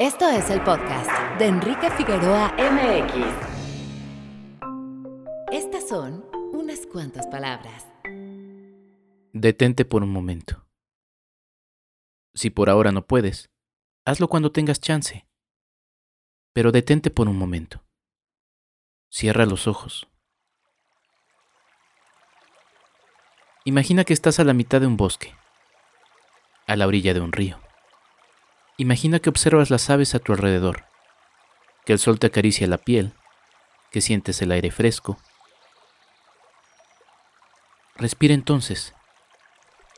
[0.00, 3.12] Esto es el podcast de Enrique Figueroa MX.
[5.52, 6.24] Estas son
[6.54, 7.86] unas cuantas palabras.
[9.34, 10.66] Detente por un momento.
[12.32, 13.50] Si por ahora no puedes,
[14.06, 15.28] hazlo cuando tengas chance.
[16.54, 17.84] Pero detente por un momento.
[19.10, 20.08] Cierra los ojos.
[23.66, 25.34] Imagina que estás a la mitad de un bosque,
[26.66, 27.60] a la orilla de un río.
[28.80, 30.86] Imagina que observas las aves a tu alrededor,
[31.84, 33.12] que el sol te acaricia la piel,
[33.90, 35.18] que sientes el aire fresco.
[37.96, 38.94] Respira entonces.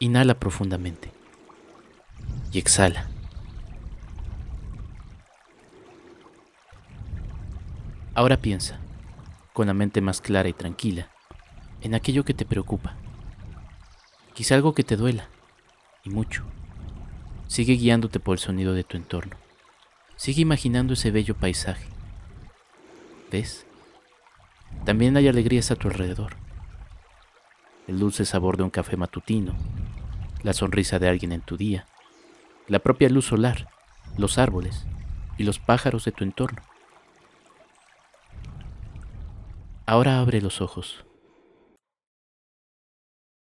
[0.00, 1.12] Inhala profundamente
[2.50, 3.08] y exhala.
[8.16, 8.80] Ahora piensa,
[9.52, 11.08] con la mente más clara y tranquila,
[11.82, 12.96] en aquello que te preocupa.
[14.34, 15.28] Quizá algo que te duela,
[16.02, 16.42] y mucho.
[17.52, 19.36] Sigue guiándote por el sonido de tu entorno.
[20.16, 21.86] Sigue imaginando ese bello paisaje.
[23.30, 23.66] ¿Ves?
[24.86, 26.36] También hay alegrías a tu alrededor.
[27.86, 29.54] El dulce sabor de un café matutino,
[30.42, 31.86] la sonrisa de alguien en tu día,
[32.68, 33.68] la propia luz solar,
[34.16, 34.86] los árboles
[35.36, 36.62] y los pájaros de tu entorno.
[39.84, 41.04] Ahora abre los ojos.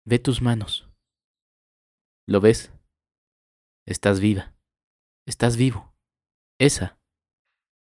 [0.03, 0.87] Ve tus manos.
[2.27, 2.74] ¿Lo ves?
[3.87, 4.51] Estás viva.
[5.27, 5.93] Estás vivo.
[6.59, 6.97] Esa.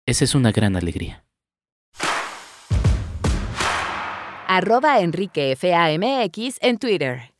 [0.07, 1.27] Esa es una gran alegría.
[4.47, 4.99] Arroba
[6.61, 7.35] en Twitter.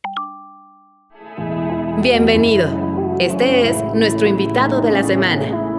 [2.02, 3.16] Bienvenido.
[3.18, 5.71] Este es nuestro invitado de la semana.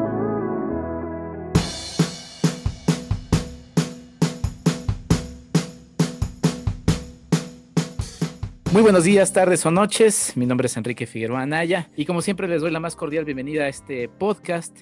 [8.74, 10.34] Muy buenos días, tardes o noches.
[10.36, 13.66] Mi nombre es Enrique Figueroa Anaya y como siempre les doy la más cordial bienvenida
[13.66, 14.76] a este podcast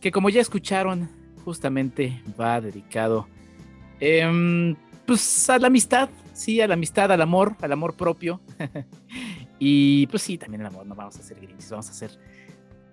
[0.00, 1.10] que como ya escucharon
[1.44, 3.28] justamente va dedicado
[4.00, 8.40] em, pues a la amistad, sí, a la amistad, al amor, al amor propio.
[9.58, 12.18] y pues sí, también el amor, no vamos a hacer grinches, vamos a hacer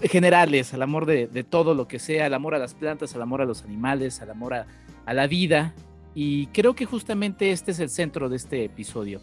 [0.01, 3.41] generales, al amor de, todo lo que sea, al amor a las plantas, al amor
[3.41, 4.67] a los animales, al amor a,
[5.05, 5.73] a la vida.
[6.13, 9.21] Y creo que justamente este es el centro de este episodio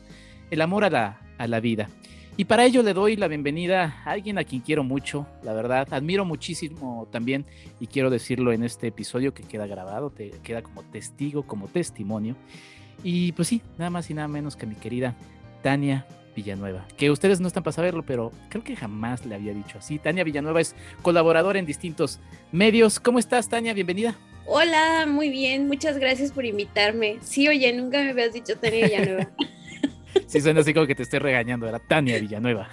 [0.50, 1.88] el amor a la, a la vida.
[2.36, 5.88] Y para ello le doy la bienvenida a alguien a quien quiero mucho, la verdad,
[5.90, 7.44] admiro muchísimo también
[7.80, 12.36] y quiero decirlo en este episodio que queda grabado, te queda como testigo, como testimonio.
[13.02, 15.16] Y pues sí, nada más y nada menos que mi querida
[15.64, 16.06] Tania
[16.36, 19.98] Villanueva, que ustedes no están para saberlo, pero creo que jamás le había dicho así.
[19.98, 22.20] Tania Villanueva es colaboradora en distintos
[22.52, 23.00] medios.
[23.00, 23.74] ¿Cómo estás, Tania?
[23.74, 24.14] Bienvenida.
[24.46, 27.18] Hola, muy bien, muchas gracias por invitarme.
[27.20, 29.28] Sí, oye, nunca me habías dicho Tania Villanueva.
[30.26, 31.68] Sí, suena así como que te estoy regañando.
[31.68, 32.68] Era Tania Villanueva.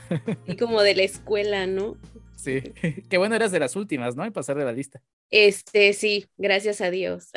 [0.48, 1.98] Y como de la escuela, ¿no?
[2.36, 2.62] Sí.
[3.10, 4.24] Qué bueno, eras de las últimas, ¿no?
[4.24, 5.02] En pasar de la lista.
[5.32, 7.30] Este, sí, gracias a Dios.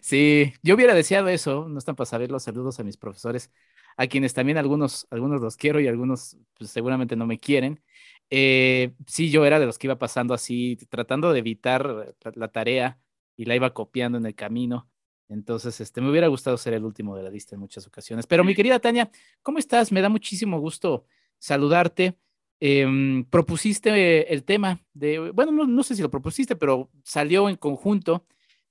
[0.00, 1.68] Sí, yo hubiera deseado eso.
[1.68, 3.50] No están para saber los saludos a mis profesores,
[3.96, 7.82] a quienes también algunos, algunos los quiero y algunos pues, seguramente no me quieren.
[8.30, 12.98] Eh, sí, yo era de los que iba pasando así, tratando de evitar la tarea
[13.36, 14.90] y la iba copiando en el camino.
[15.32, 18.26] Entonces, este, me hubiera gustado ser el último de la lista en muchas ocasiones.
[18.26, 19.10] Pero mi querida Tania,
[19.42, 19.90] ¿cómo estás?
[19.90, 21.06] Me da muchísimo gusto
[21.38, 22.16] saludarte.
[22.60, 28.24] Em, propusiste el tema de, bueno, no, sé si lo propusiste, pero salió en conjunto,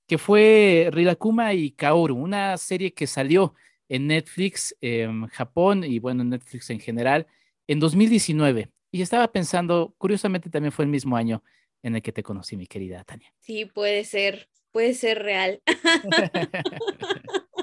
[0.08, 3.54] que fue Rilakuma y Kaoru, una serie que salió
[3.90, 7.28] en Netflix, en Japón y bueno, en Netflix en general,
[7.68, 8.70] en 2019.
[8.92, 11.44] Y estaba pensando, curiosamente también fue el mismo año
[11.84, 13.34] en el que te conocí, mi querida Tania.
[13.40, 15.62] Sí, puede ser puede ser real.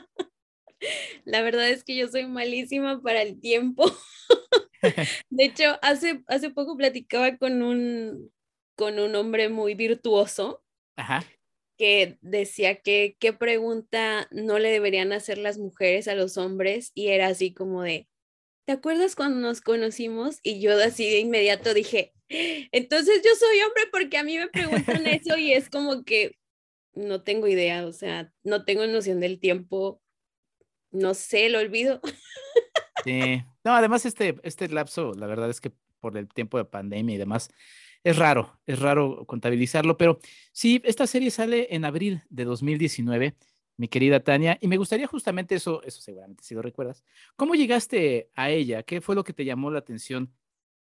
[1.24, 3.84] La verdad es que yo soy malísima para el tiempo.
[5.30, 8.32] De hecho, hace, hace poco platicaba con un,
[8.76, 10.62] con un hombre muy virtuoso
[11.76, 17.08] que decía que qué pregunta no le deberían hacer las mujeres a los hombres y
[17.08, 18.08] era así como de,
[18.66, 20.40] ¿te acuerdas cuando nos conocimos?
[20.42, 25.06] Y yo así de inmediato dije, entonces yo soy hombre porque a mí me preguntan
[25.06, 26.36] eso y es como que
[26.98, 30.02] no tengo idea, o sea, no tengo noción del tiempo,
[30.90, 32.00] no sé, lo olvido.
[33.04, 37.14] Sí, no, además este, este lapso, la verdad es que por el tiempo de pandemia
[37.14, 37.48] y demás,
[38.02, 40.18] es raro, es raro contabilizarlo, pero
[40.52, 43.36] sí, esta serie sale en abril de 2019,
[43.76, 47.04] mi querida Tania, y me gustaría justamente eso, eso seguramente si lo recuerdas,
[47.36, 48.82] ¿cómo llegaste a ella?
[48.82, 50.34] ¿Qué fue lo que te llamó la atención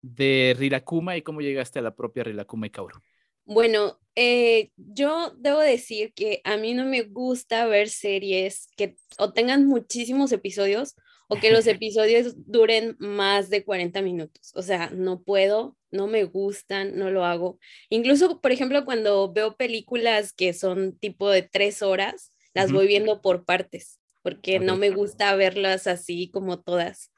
[0.02, 3.02] de Rirakuma y cómo llegaste a la propia Rirakuma y Kaoru?
[3.46, 9.34] Bueno, eh, yo debo decir que a mí no me gusta ver series que o
[9.34, 10.96] tengan muchísimos episodios
[11.28, 14.52] o que los episodios duren más de 40 minutos.
[14.56, 17.60] O sea, no puedo, no me gustan, no lo hago.
[17.90, 23.22] Incluso, por ejemplo, cuando veo películas que son tipo de tres horas, las voy viendo
[23.22, 27.12] por partes, porque no me gusta verlas así como todas.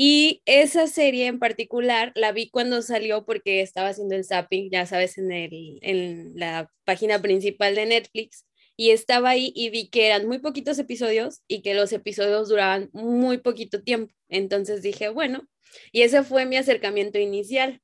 [0.00, 4.86] Y esa serie en particular la vi cuando salió porque estaba haciendo el zapping, ya
[4.86, 8.46] sabes, en, el, en la página principal de Netflix.
[8.76, 12.90] Y estaba ahí y vi que eran muy poquitos episodios y que los episodios duraban
[12.92, 14.14] muy poquito tiempo.
[14.28, 15.48] Entonces dije, bueno,
[15.90, 17.82] y ese fue mi acercamiento inicial,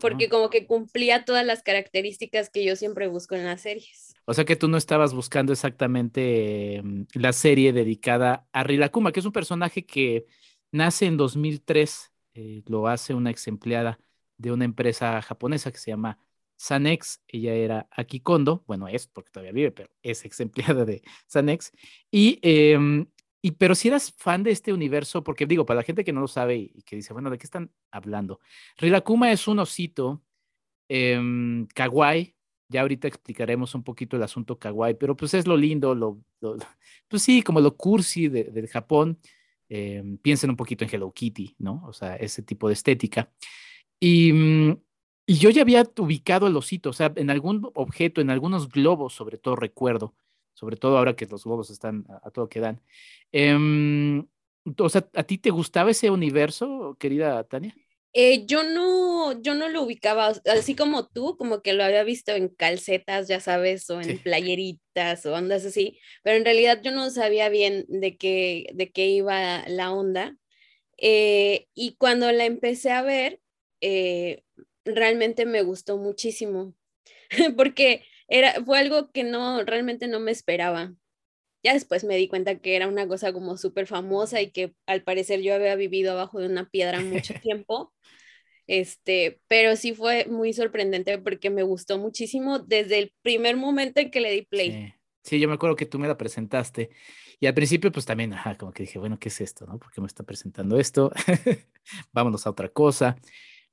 [0.00, 4.14] porque como que cumplía todas las características que yo siempre busco en las series.
[4.24, 9.20] O sea que tú no estabas buscando exactamente mm, la serie dedicada a Rilakuma, que
[9.20, 10.24] es un personaje que
[10.72, 13.98] Nace en 2003, eh, lo hace una ex empleada
[14.36, 16.18] de una empresa japonesa que se llama
[16.56, 17.22] Sanex.
[17.26, 21.72] Ella era Akikondo, bueno, es porque todavía vive, pero es ex empleada de Sanex.
[22.10, 23.06] Y, em,
[23.42, 26.20] y, pero si eras fan de este universo, porque digo, para la gente que no
[26.20, 28.40] lo sabe y, que dice, bueno, ¿de qué están hablando?
[28.76, 30.22] Rilakuma es un osito
[30.88, 32.34] em, kawaii.
[32.68, 36.22] Ya ahorita explicaremos un poquito el asunto kawaii, pero pues es lo lindo, lo,
[37.08, 39.18] pues sí, como lo cursi del Japón
[39.70, 41.82] eh, piensen un poquito en Hello Kitty, ¿no?
[41.86, 43.32] O sea, ese tipo de estética.
[44.00, 44.82] Y, mm,
[45.26, 49.14] y, yo ya había ubicado el osito, o sea, en algún objeto, en algunos globos,
[49.14, 50.14] sobre todo recuerdo,
[50.54, 52.82] sobre todo ahora que los globos están a, todo que dan.
[53.32, 54.26] Em,
[54.78, 57.74] o sea, ¿a ti te gustaba ese universo, querida Tania?
[58.12, 62.32] Eh, yo no, yo no lo ubicaba, así como tú, como que lo había visto
[62.32, 67.08] en calcetas, ya sabes, o en playeritas o ondas así, pero en realidad yo no
[67.10, 70.36] sabía bien de qué, de qué iba la onda.
[70.98, 73.40] Eh, y cuando la empecé a ver,
[73.80, 74.42] eh,
[74.84, 76.74] realmente me gustó muchísimo,
[77.56, 80.94] porque era, fue algo que no, realmente no me esperaba.
[81.62, 85.02] Ya después me di cuenta que era una cosa como súper famosa y que al
[85.02, 87.92] parecer yo había vivido abajo de una piedra mucho tiempo.
[88.66, 94.10] Este, pero sí fue muy sorprendente porque me gustó muchísimo desde el primer momento en
[94.10, 94.94] que le di play.
[95.24, 95.40] Sí.
[95.40, 96.90] yo me acuerdo que tú me la presentaste
[97.40, 99.78] y al principio pues también, ajá, como que dije, bueno, ¿qué es esto, no?
[99.78, 101.10] ¿Por qué me está presentando esto?
[102.12, 103.16] Vámonos a otra cosa.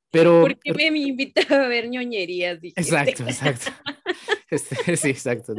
[0.10, 0.42] Pero...
[0.42, 2.60] ¿Por qué me invitaba a ver ñoñerías?
[2.64, 3.72] Exacto, exacto.
[4.52, 5.54] Este, sí, exacto.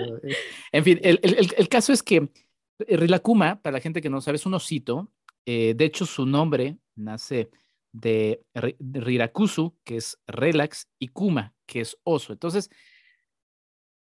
[0.73, 2.31] En fin, el, el, el, caso es que
[2.79, 5.13] Rilakuma, para la gente que no sabe, es un osito.
[5.45, 7.51] Eh, de hecho, su nombre nace
[7.93, 12.33] de, Rirakusu, que es relax, y Kuma, que es oso.
[12.33, 12.71] Entonces,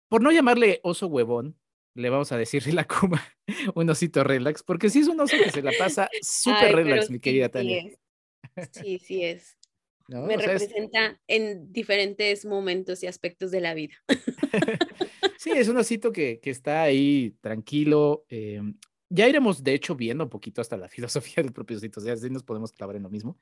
[0.10, 1.58] por no llamarle oso huevón,
[1.96, 3.24] le vamos a decir Rilakuma,
[3.74, 7.20] un osito relax, porque sí es un oso que se la pasa súper relax, mi
[7.20, 7.84] querida Tania.
[8.72, 9.58] Sí, sí es.
[10.08, 13.96] Me representa en diferentes momentos y aspectos de la vida.
[15.38, 18.26] sí, es un osito que, que está ahí tranquilo.
[18.30, 18.62] Eh,
[19.10, 22.14] ya iremos, de hecho, viendo un poquito hasta la filosofía del propio osito, o sea,
[22.14, 23.38] así nos podemos clavar en lo mismo.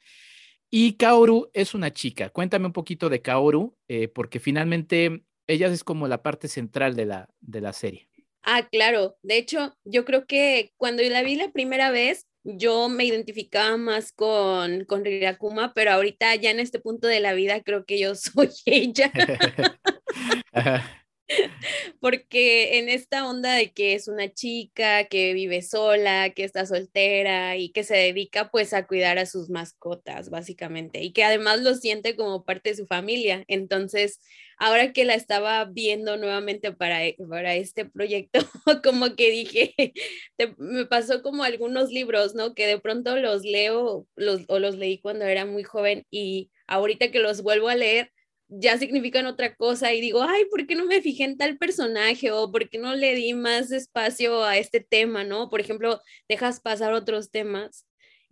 [0.70, 2.30] Y Kaoru es una chica.
[2.30, 7.06] Cuéntame un poquito de Kaoru, eh, porque finalmente ella es como la parte central de
[7.06, 8.10] la, de la serie.
[8.42, 9.16] Ah, claro.
[9.22, 14.12] De hecho, yo creo que cuando la vi la primera vez, yo me identificaba más
[14.12, 18.16] con, con Rirakuma, pero ahorita ya en este punto de la vida creo que yo
[18.16, 19.12] soy ella.
[22.00, 27.58] Porque en esta onda de que es una chica que vive sola, que está soltera
[27.58, 31.76] y que se dedica pues a cuidar a sus mascotas, básicamente, y que además lo
[31.76, 33.44] siente como parte de su familia.
[33.48, 34.20] Entonces,
[34.64, 38.40] ahora que la estaba viendo nuevamente para, e, para este proyecto,
[38.84, 39.76] como que dije,
[40.58, 42.54] me pasó como algunos libros, ¿no?
[42.54, 44.08] Que de pronto los leo
[44.48, 48.12] o los leí cuando era muy joven y ahorita que los vuelvo a leer,
[48.48, 52.32] ya significan otra cosa y digo, ay, ¿por qué no me fijé en tal personaje
[52.32, 55.50] o por qué no le di más espacio a este tema, ¿no?
[55.50, 57.86] Por ejemplo, dejas pasar otros temas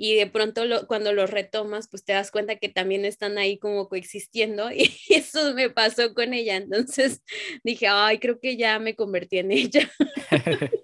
[0.04, 3.88] y de pronto cuando los retomas, pues te das cuenta que también están ahí como
[3.88, 6.56] coexistiendo y eso me pasó con ella.
[6.56, 7.22] Entonces
[7.64, 9.88] dije, ay, creo que ya me convertí en ella.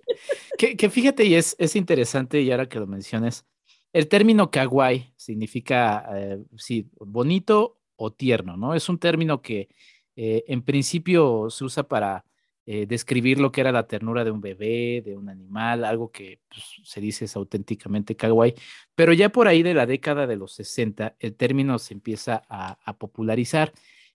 [0.59, 3.47] que, fíjate, y es, es interesante, y ahora que lo menciones,
[3.91, 8.75] el término kawaii significa, eh, sí, bonito o tierno, ¿no?
[8.75, 9.67] Es un término que
[10.15, 12.23] eh, en principio se usa para
[12.69, 16.41] eh, describir lo que era la ternura de un bebé, de un animal, algo que
[16.49, 18.55] pues, se dice es auténticamente kawaii,
[18.93, 22.97] pero ya por ahí de la década de los 60 el término se empieza a,
[22.97, 23.71] popularizar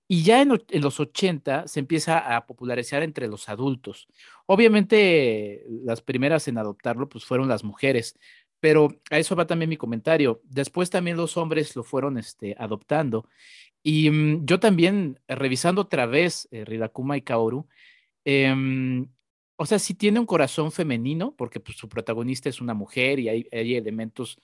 [0.06, 0.50] y ya en,
[0.82, 4.06] los 80 se empieza a popularizar entre los adultos.
[4.44, 8.18] Obviamente las primeras en adoptarlo pues fueron las mujeres,
[8.60, 10.42] pero a eso va también mi comentario.
[10.44, 13.26] Después también los hombres lo fueron este, adoptando
[13.82, 17.66] y mm, yo también, eh, revisando otra vez eh, Ridakuma y Kaoru,
[18.24, 19.08] em,
[19.56, 23.28] o sea, sí tiene un corazón femenino, porque pues, su protagonista es una mujer y
[23.28, 24.40] hay, hay elementos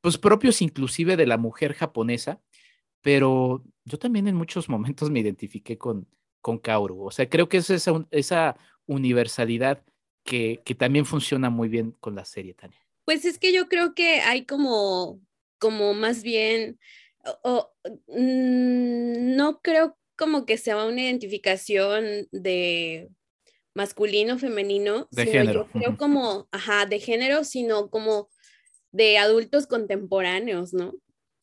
[0.00, 2.40] pues propios inclusive de la mujer japonesa,
[3.02, 6.08] pero yo también en muchos momentos me identifiqué con,
[6.40, 7.04] con Kaoru.
[7.04, 9.84] O sea, creo que es esa, esa universalidad
[10.24, 12.78] que, que también funciona muy bien con la serie, Tania.
[13.04, 15.20] Pues es que yo creo que hay como,
[15.58, 16.78] como más bien,
[18.08, 23.10] mm, no creo como que sea una identificación de
[23.74, 25.66] masculino, femenino, de género.
[25.66, 28.28] yo creo como, ajá, de género, sino como
[28.90, 30.94] de adultos contemporáneos, ¿no?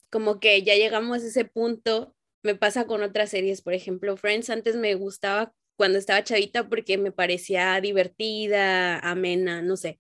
[0.09, 4.49] Como que ya llegamos a ese punto, me pasa con otras series, por ejemplo, Friends
[4.49, 9.99] antes me gustaba cuando estaba chavita porque me parecía divertida, amena, no sé.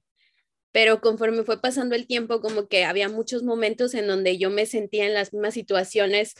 [0.71, 4.65] Pero conforme fue pasando el tiempo, como que había muchos momentos en donde yo me
[4.65, 6.35] sentía en las mismas situaciones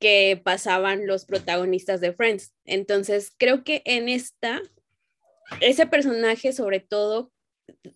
[0.00, 2.54] que pasaban los protagonistas de Friends.
[2.64, 4.62] Entonces, creo que en esta
[5.60, 7.32] ese personaje sobre todo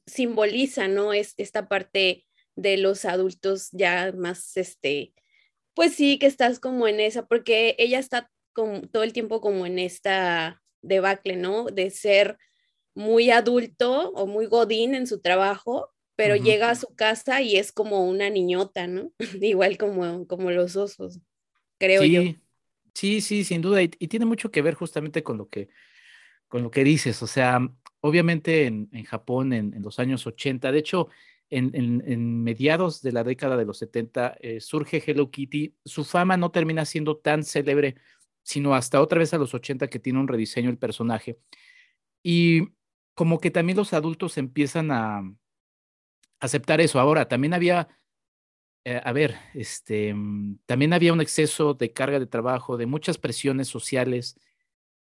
[0.07, 1.13] simboliza, ¿no?
[1.13, 2.27] Es esta parte
[2.57, 5.15] de los adultos ya más, este,
[5.75, 9.79] pues sí, que estás como en esa, porque ella está todo el tiempo como en
[9.79, 11.67] esta debacle, ¿no?
[11.67, 12.37] De ser
[12.95, 17.71] muy adulto o muy godín en su trabajo, pero llega a su casa y es
[17.71, 19.13] como una niñota, ¿no?
[19.41, 21.21] Igual como, como los osos,
[21.79, 22.23] creo yo.
[22.95, 23.83] Sí, sí, sin duda.
[23.83, 25.69] y, tiene mucho que ver justamente con lo que
[26.49, 27.23] con lo que dices.
[27.23, 27.61] O sea,
[28.01, 31.09] obviamente en, Japón en, los años 80, de hecho,
[31.51, 35.75] en, mediados de la década de los 70 eh, surge Hello Kitty.
[35.85, 37.97] Su fama no termina siendo tan célebre,
[38.43, 41.39] sino hasta otra vez a los 80 que tiene un rediseño el personaje.
[42.23, 42.69] Y
[43.15, 45.23] como que también los adultos empiezan a
[46.41, 47.01] aceptar eso.
[47.01, 47.89] Ahora, también había,
[48.85, 53.19] eh, a ver, este, mm, también había un exceso de carga de trabajo, de muchas
[53.19, 54.37] presiones sociales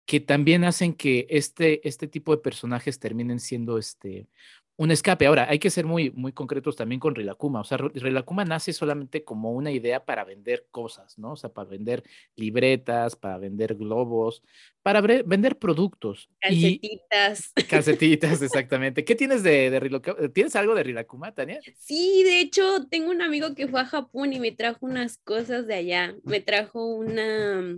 [0.06, 4.28] que también hacen que este, este tipo de personajes terminen siendo este,
[4.76, 5.26] un escape.
[5.26, 7.60] Ahora, hay que ser muy, muy concretos también con Rilakuma.
[7.60, 11.32] O sea, Rilakuma nace solamente como una idea para vender cosas, ¿no?
[11.32, 12.04] O sea, para vender
[12.36, 14.42] libretas, para vender globos,
[14.82, 16.28] para vender productos.
[16.40, 17.52] Calcetitas.
[17.68, 19.04] calcetitas, exactamente.
[19.04, 21.60] ¿Qué tienes de, de ¿Tienes algo de Rilakuma, Tania?
[21.78, 25.66] Sí, de hecho, tengo un amigo que fue a Japón y me trajo unas cosas
[25.66, 26.14] de allá.
[26.22, 27.76] Me trajo una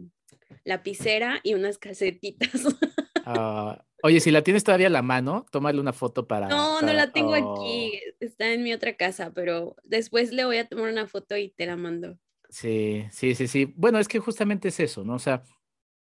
[0.64, 2.50] lapicera y unas casetitas.
[3.30, 6.48] Ah, oye, si la tienes todavía a la mano, tómale una foto para.
[6.48, 7.92] No, no la tengo aquí.
[7.92, 8.14] Oh.
[8.20, 11.66] Está en mi otra casa, pero después le voy a tomar una foto y te
[11.66, 12.18] la mando.
[12.48, 13.66] Sí, sí, sí, sí.
[13.76, 15.16] Bueno, es que justamente es eso, ¿no?
[15.16, 15.42] O sea,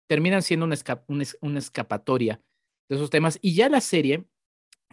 [0.06, 0.76] terminan siendo una,
[1.42, 2.40] una, escapatoria
[2.88, 3.38] de esos temas.
[3.42, 4.24] Y ya la serie,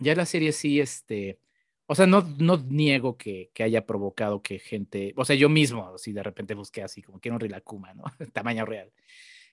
[0.02, 1.40] ya la serie sí, este.
[1.88, 5.98] O sea, no, no niego que, que, haya provocado que gente, o sea, yo mismo,
[6.00, 8.04] si de repente busqué así, como quiero un Rilakuma, ¿no?
[8.34, 8.92] Tamaño real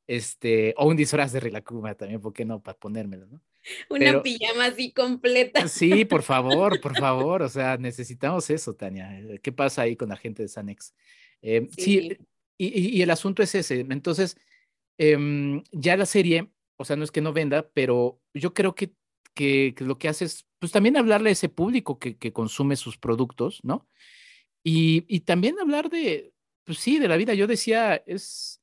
[0.06, 2.62] este, o un disfraz de Rilakuma también, ¿por qué no?
[2.62, 3.40] Para ponérmelo, ¿no?
[3.88, 5.68] Una pijama así completa.
[5.68, 9.18] Sí, por favor, por favor, o sea, necesitamos eso, Tania.
[9.21, 10.94] Eh, ¿Qué pasa ahí con la gente de Sanex?
[11.42, 12.16] Eh, sí,
[12.59, 13.80] y, y, el asunto es ese.
[13.80, 14.37] Entonces,
[14.99, 18.92] em, ya la serie, o sea, no es que no venda, pero yo creo que,
[19.35, 22.99] que, lo que hace es, pues también hablarle a ese público que, que consume sus
[22.99, 23.88] productos, ¿no?
[24.64, 26.32] Y, y también hablar de,
[26.64, 27.35] pues sí, de la vida.
[27.35, 28.62] Yo decía, es,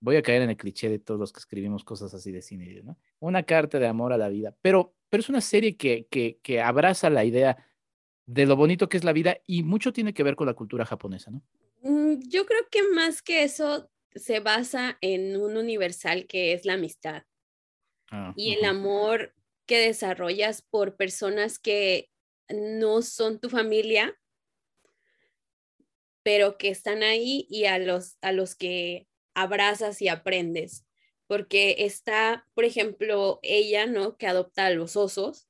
[0.00, 2.82] voy a caer en el cliché de todos los que escribimos cosas así de cine,
[2.82, 2.98] ¿no?
[3.18, 6.60] Una carta de amor a la vida, pero, pero es una serie que, que, que
[6.60, 7.66] abraza la idea
[8.26, 10.84] de lo bonito que es la vida y mucho tiene que ver con la cultura
[10.84, 11.42] japonesa, ¿no?
[11.82, 16.74] Mm, yo creo que más que eso se basa en un universal que es la
[16.74, 17.24] amistad
[18.10, 19.34] ah, y el amor
[19.66, 22.10] que desarrollas por personas que
[22.48, 24.18] no son tu familia,
[26.22, 30.84] pero que están ahí y a los, a los que abrazas y aprendes,
[31.26, 34.16] porque está, por ejemplo, ella, ¿no?
[34.16, 35.48] Que adopta a los osos,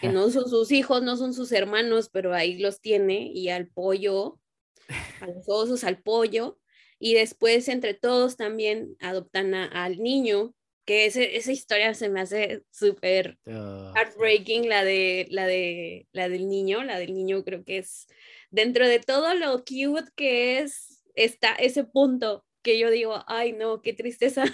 [0.00, 3.68] que no son sus hijos, no son sus hermanos, pero ahí los tiene, y al
[3.68, 4.40] pollo,
[5.20, 6.58] a los osos, al pollo,
[6.98, 10.54] y después entre todos también adoptan al niño,
[10.86, 16.28] que ese, esa historia se me hace súper ah, heartbreaking, la, de, la, de, la
[16.28, 18.06] del niño, la del niño creo que es,
[18.50, 23.80] dentro de todo lo cute que es, está ese punto que yo digo, ay no,
[23.80, 24.44] qué tristeza.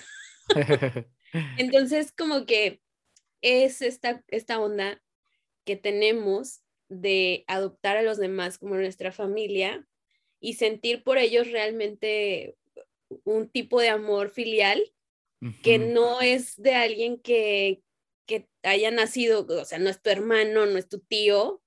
[1.56, 2.82] Entonces, como que
[3.40, 5.02] es esta, esta onda
[5.64, 9.88] que tenemos de adoptar a los demás como nuestra familia
[10.40, 12.58] y sentir por ellos realmente
[13.24, 14.92] un tipo de amor filial
[15.62, 17.82] que no es de alguien que,
[18.26, 21.62] que haya nacido, o sea, no es tu hermano, no es tu tío,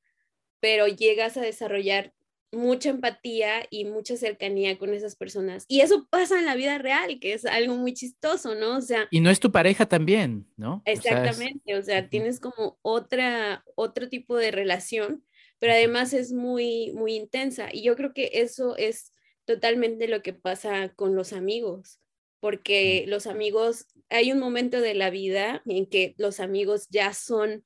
[0.62, 2.14] pero llegas a desarrollar
[2.56, 5.66] mucha empatía y mucha cercanía con esas personas.
[5.68, 8.78] Y eso pasa en la vida real, que es algo muy chistoso, ¿no?
[8.78, 9.08] O sea...
[9.12, 10.82] Y no es tu pareja también, ¿no?
[10.86, 15.24] Exactamente, o sea, tienes como otra, otro tipo de relación,
[15.60, 17.70] pero además es muy, muy intensa.
[17.72, 19.12] Y yo creo que eso es
[19.46, 22.00] totalmente lo que pasa con los amigos,
[22.40, 27.64] porque los amigos, hay un momento de la vida en que los amigos ya son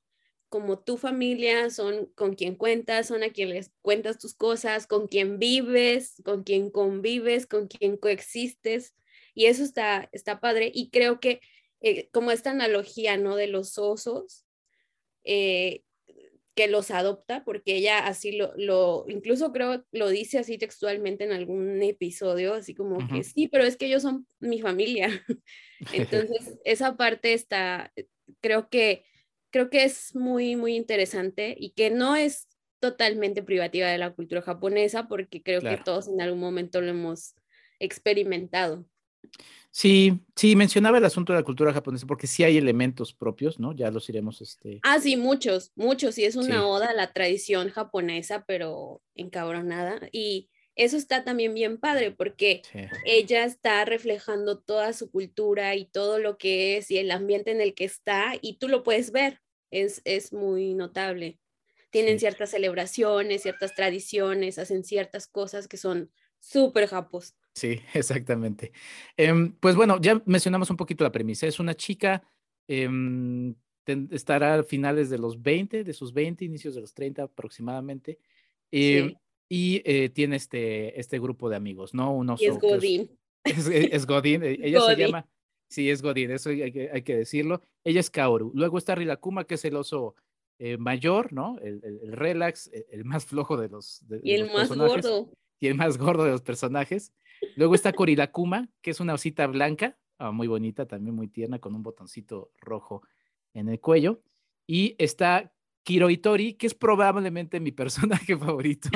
[0.50, 5.08] como tu familia, son con quien cuentas, son a quien les cuentas tus cosas, con
[5.08, 8.94] quien vives, con quien convives, con quien coexistes.
[9.32, 10.70] Y eso está, está padre.
[10.74, 11.40] Y creo que
[11.80, 13.36] eh, como esta analogía, ¿no?
[13.36, 14.44] De los osos,
[15.24, 15.84] eh,
[16.54, 21.32] que los adopta, porque ella así lo, lo, incluso creo lo dice así textualmente en
[21.32, 25.08] algún episodio, así como que sí, pero es que ellos son mi familia.
[25.92, 27.92] Entonces, esa parte está,
[28.40, 29.04] creo que,
[29.50, 32.48] creo que es muy, muy interesante y que no es
[32.80, 37.34] totalmente privativa de la cultura japonesa, porque creo que todos en algún momento lo hemos
[37.78, 38.86] experimentado.
[39.72, 43.72] Sí, sí, mencionaba el asunto de la cultura japonesa porque sí hay elementos propios, ¿no?
[43.72, 44.80] Ya los iremos, este...
[44.82, 50.00] Ah, sí, muchos, muchos, sí, es una oda a la tradición japonesa, pero encabronada.
[50.10, 52.62] Y eso está también bien padre porque
[53.04, 57.60] ella está reflejando toda su cultura y todo lo que es y el ambiente en
[57.60, 61.38] el que está y tú lo puedes ver, es, es muy notable.
[61.90, 67.34] Tienen ciertas celebraciones, ciertas tradiciones, hacen ciertas cosas que son súper japos.
[67.54, 68.72] Sí, exactamente.
[69.18, 71.46] Em, pues bueno, ya mencionamos un poquito la premisa.
[71.46, 72.22] Es una chica,
[72.66, 73.54] em,
[74.10, 78.18] estará a finales de los 20, de sus 20, inicios de los 30 aproximadamente.
[78.70, 79.14] Em,
[79.52, 82.14] y eh, tiene este, este grupo de amigos, ¿no?
[82.14, 83.10] Unos, y es Godín.
[83.42, 85.28] Es, Godín, e, ella se llama,
[85.68, 87.60] sí, es Godín, eso hay que, hay que, decirlo.
[87.82, 88.52] Ella es Kaoru.
[88.54, 90.14] Luego está Rilakuma, que es el oso
[90.60, 91.58] eh, mayor, ¿no?
[91.58, 94.06] El, el, relax, e, el, más flojo de los.
[94.06, 95.32] De, y el más gordo.
[95.58, 97.12] Y el más gordo de los personajes.
[97.56, 101.74] Luego está Korilakuma, que es una osita blanca, ah, muy bonita, también muy tierna, con
[101.74, 103.02] un botoncito rojo
[103.52, 104.22] en el cuello.
[104.66, 105.52] Y está
[105.82, 108.90] Kiroitori, que es probablemente mi personaje favorito,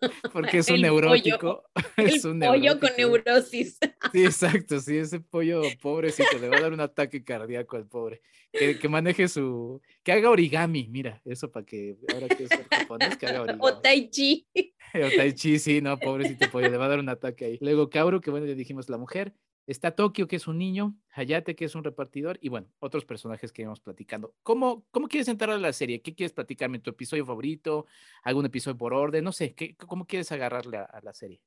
[0.32, 1.64] porque es un neurótico.
[1.96, 3.78] es un pollo con neurosis.
[4.12, 8.22] Sí, exacto, sí, ese pollo pobrecito, le va a dar un ataque cardíaco al pobre.
[8.52, 13.16] Que, que maneje su, que haga origami, mira, eso para que ahora que es japonés,
[13.18, 13.60] que haga origami.
[13.62, 14.46] O tai chi.
[14.94, 17.58] O tai chi, sí, no, pobrecito pollo, le va a dar un ataque ahí.
[17.60, 19.34] Luego Kaoru, que bueno, le dijimos la mujer,
[19.68, 23.52] Está Tokio, que es un niño, Hayate, que es un repartidor, y bueno, otros personajes
[23.52, 24.34] que íbamos platicando.
[24.42, 26.00] ¿Cómo, cómo quieres entrar a la serie?
[26.00, 26.78] ¿Qué quieres platicarme?
[26.78, 27.84] ¿Tu episodio favorito?
[28.22, 29.22] ¿Algún episodio por orden?
[29.22, 31.42] No sé, ¿qué, ¿cómo quieres agarrarle a, la serie?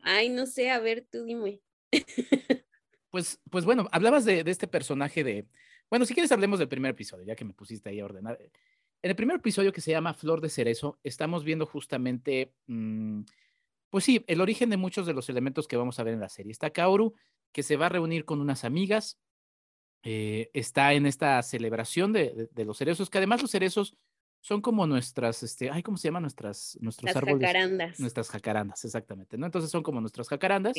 [0.00, 1.60] Ay, no sé, a ver, tú dime.
[3.10, 5.48] pues, pues bueno, hablabas de, este personaje de...
[5.90, 8.38] Bueno, si quieres hablemos del primer episodio, ya que me pusiste ahí a ordenar.
[9.02, 13.22] En el primer episodio que se llama Flor de Cerezo, estamos viendo justamente, mm,
[13.90, 16.28] pues sí, el origen de muchos de los elementos que vamos a ver en la
[16.28, 16.52] serie.
[16.52, 17.16] Está Kaoru,
[17.56, 19.18] que se va a reunir con unas amigas.
[20.02, 23.96] Eh, está en esta celebración de, los cerezos, que además los cerezos
[24.42, 27.40] son como nuestras, este, ay, ¿cómo se llaman nuestras, nuestros Las árboles?
[27.40, 27.98] Jacarandas.
[27.98, 29.46] Nuestras jacarandas, exactamente, ¿no?
[29.46, 30.76] Entonces son como nuestras jacarandas.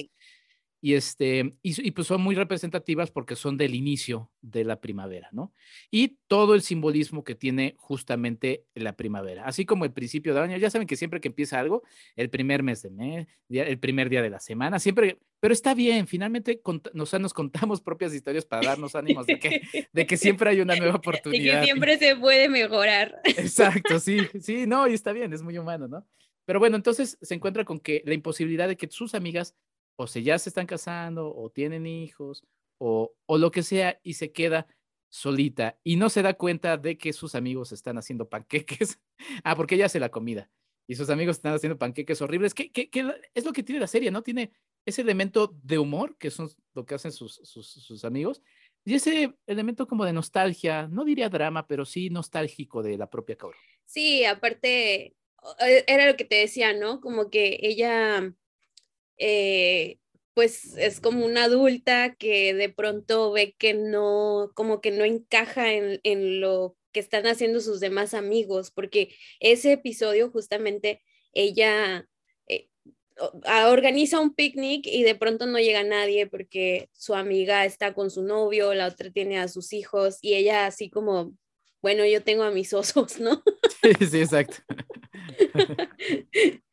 [0.79, 5.51] Y, este, y, pues son muy representativas porque son del inicio de la primavera, ¿no?
[5.89, 10.57] Y todo el simbolismo que tiene justamente la primavera, así como el principio del año.
[10.57, 11.81] Ya saben que siempre que empieza algo,
[12.15, 16.05] el primer mes de mes, el primer día de la semana, siempre, pero está bien,
[16.05, 16.61] finalmente
[16.93, 19.61] nos, nos contamos propias historias para darnos ánimos de que,
[19.91, 21.55] de que siempre hay una nueva oportunidad.
[21.55, 23.19] De que siempre se puede mejorar.
[23.23, 26.05] Exacto, sí, sí, no, y está bien, es muy humano, ¿no?
[26.45, 29.55] Pero bueno, entonces se encuentra con que la imposibilidad de que sus amigas
[29.97, 32.43] o se ya se están casando o tienen hijos
[32.77, 34.67] o, o lo que sea y se queda
[35.09, 38.99] solita y no se da cuenta de que sus amigos están haciendo panqueques.
[39.43, 40.49] ah, porque ella hace la comida
[40.87, 42.53] y sus amigos están haciendo panqueques horribles.
[42.53, 42.89] ¿Qué, qué,
[43.33, 44.09] es lo que tiene la serie?
[44.09, 44.23] ¿No?
[44.23, 44.51] Tiene
[44.85, 48.41] ese elemento de humor, que son lo que hacen sus, sus, sus amigos,
[48.85, 53.35] y ese elemento como de nostalgia, no diría drama, pero sí nostálgico de la propia
[53.35, 53.57] Kaoru.
[53.85, 55.17] Sí, aparte,
[55.59, 57.01] e, era lo que te decía, ¿no?
[57.01, 58.33] Como que ella
[59.17, 59.97] eh,
[60.33, 65.73] pues es como una adulta que de pronto ve que no, como que no encaja
[65.73, 71.01] en, en lo que están haciendo sus demás amigos, porque ese episodio justamente
[71.33, 72.07] ella
[72.47, 72.69] eh,
[73.67, 78.23] organiza un picnic y de pronto no llega nadie porque su amiga está con su
[78.23, 81.33] novio, la otra tiene a sus hijos y ella así como,
[81.87, 83.41] bueno, yo tengo a mis osos, ¿no?
[83.81, 84.57] Sí, sí, exacto.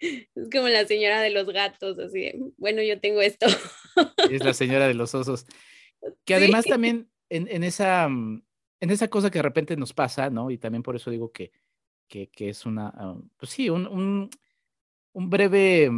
[0.01, 3.47] es como la señora de los gatos, así bueno, yo tengo esto.
[4.29, 5.47] es la señora de los osos.
[6.25, 8.43] Que además también en, esa, mm,
[8.81, 10.51] en esa cosa que de repente nos pasa, ¿no?
[10.51, 11.53] Y también por eso digo que,
[12.09, 13.87] que, es una, ah, pues sí, un,
[15.13, 15.93] un, breve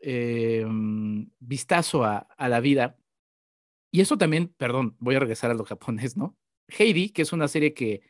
[0.00, 2.98] eh, mm, vistazo a, a la vida.
[3.92, 6.36] Y eso también, perdón, voy a regresar a lo japonés, ¿no?
[6.66, 8.02] Heidi, que es una serie que,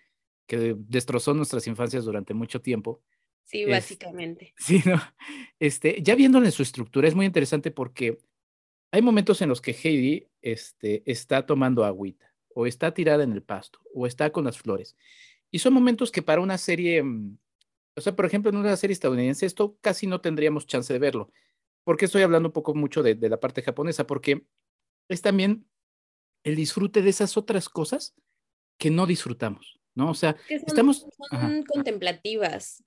[0.48, 3.00] que destrozó nuestras infancias durante mucho tiempo,
[3.48, 4.52] Sí, básicamente.
[4.58, 5.00] sí, no.
[5.58, 8.18] Este, ya viéndole en su estructura, es muy interesante porque
[8.92, 13.42] hay momentos en los que Heidi este, está tomando agüita, o está tirada en el
[13.42, 14.96] pasto, o está con las flores.
[15.50, 17.38] Y son momentos que para una serie, mm,
[17.96, 21.30] o sea, por ejemplo, en una serie estadounidense, esto casi no tendríamos chance de verlo.
[21.84, 24.06] porque estoy hablando un poco mucho de, de la parte japonesa?
[24.06, 24.44] Porque
[25.08, 25.66] es también
[26.44, 28.14] el disfrute de esas otras cosas
[28.76, 30.10] que no disfrutamos, ¿no?
[30.10, 31.06] O sea, estamos...
[31.28, 32.84] Son contemplativas.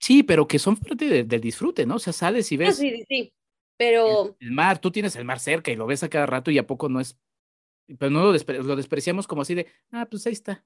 [0.00, 1.94] Sí, pero que son parte del disfrute, ¿no?
[1.94, 2.76] O sea, sales y ves...
[2.76, 3.32] sí, sí, sí,
[3.76, 4.36] pero...
[4.40, 6.66] El, mar, tú tienes el mar cerca y lo ves a cada rato y a
[6.66, 7.16] poco no es...
[7.98, 10.64] Pero no lo, lo despreciamos como así de, ah, pues ahí está.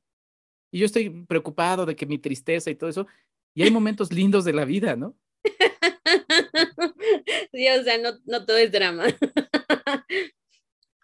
[0.70, 3.07] Y yo estoy preocupado de que mi tristeza y todo eso,
[3.55, 5.14] y hay momentos lindos de la vida, ¿no?
[7.53, 9.05] sí, o sea, no, no todo es drama.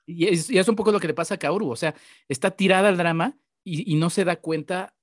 [0.09, 1.93] Y es, es, un poco lo que le pasa a Kaoru, o sea,
[2.29, 3.37] está tirada al drama
[3.67, 4.95] y, y, no se da cuenta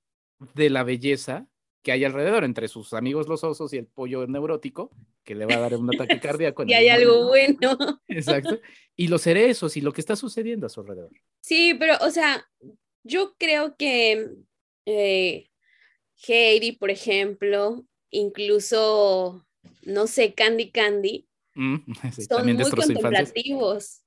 [0.56, 1.47] de la belleza
[1.84, 4.89] que hay alrededor entre sus amigos los osos y el pollo neurótico,
[5.23, 6.63] que le va a dar un ataque cardíaco.
[6.65, 7.78] y hay algo bueno.
[8.08, 8.60] Exacto.
[8.95, 11.12] Y los cerezos y lo que está sucediendo a su alrededor.
[11.41, 12.49] Sí, pero, o sea,
[13.04, 14.30] yo creo que
[14.86, 15.49] eh,
[16.26, 19.45] Heidi, por ejemplo, incluso,
[19.84, 21.76] no sé, Candy Candy, mm,
[22.13, 24.02] sí, son muy contemplativos.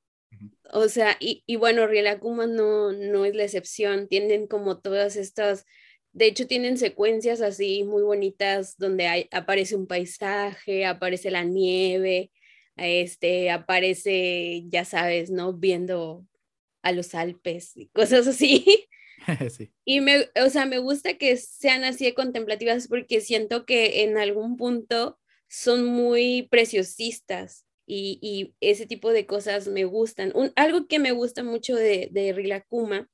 [0.72, 5.64] O sea, y, y bueno, Rielakuma no, no es la excepción, tienen como todas estas,
[6.12, 12.30] de hecho tienen secuencias así muy bonitas donde hay, aparece un paisaje, aparece la nieve,
[12.76, 15.52] este, aparece, ya sabes, ¿no?
[15.52, 16.26] Viendo
[16.82, 18.88] a los Alpes y cosas así.
[19.50, 19.72] sí.
[19.84, 24.18] Y me, o sea, me gusta que sean así de contemplativas porque siento que en
[24.18, 30.32] algún punto son muy preciosistas y, ese tipo de cosas me gustan.
[30.34, 33.08] Un, algo que me gusta mucho de, de Rilakuma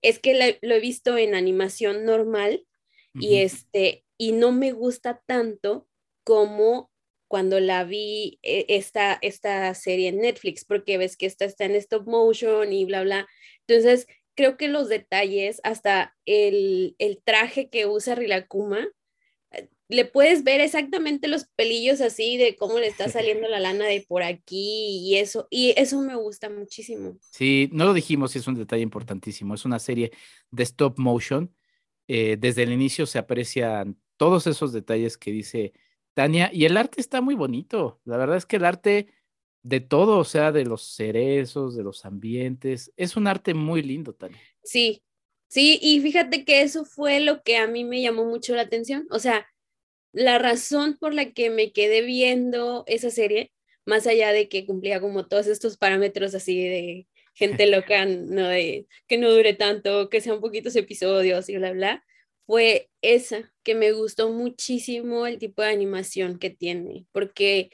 [0.00, 2.66] es que lo he visto en animación normal
[3.14, 5.86] y, este, y no me gusta tanto
[6.24, 6.90] como
[7.28, 11.74] cuando la vi eh, esta, esta serie en Netflix, porque ves que esta está en
[11.76, 13.28] stop motion y bla, bla.
[13.66, 18.88] Entonces, creo que los detalles, hasta el, el traje que usa Rilakuma,
[19.92, 24.04] le puedes ver exactamente los pelillos así de cómo le está saliendo la lana de
[24.06, 27.16] por aquí y eso, y eso me gusta muchísimo.
[27.30, 30.12] Sí, no lo dijimos, es un detalle importantísimo, es una serie
[30.50, 31.54] de stop motion,
[32.08, 35.72] eh, desde el inicio se aprecian todos esos detalles que dice
[36.14, 39.08] Tania, y el arte está muy bonito, la verdad es que el arte
[39.62, 44.12] de todo, o sea, de los cerezos, de los ambientes, es un arte muy lindo,
[44.12, 44.40] Tania.
[44.64, 45.02] Sí,
[45.46, 49.06] sí, y fíjate que eso fue lo que a mí me llamó mucho la atención,
[49.10, 49.46] o sea,
[50.12, 53.52] la razón por la que me quedé viendo esa serie,
[53.84, 58.86] más allá de que cumplía como todos estos parámetros así de gente loca, no de
[59.08, 62.04] que no dure tanto, que sean poquitos episodios y bla, bla,
[62.46, 67.70] fue esa, que me gustó muchísimo el tipo de animación que tiene, porque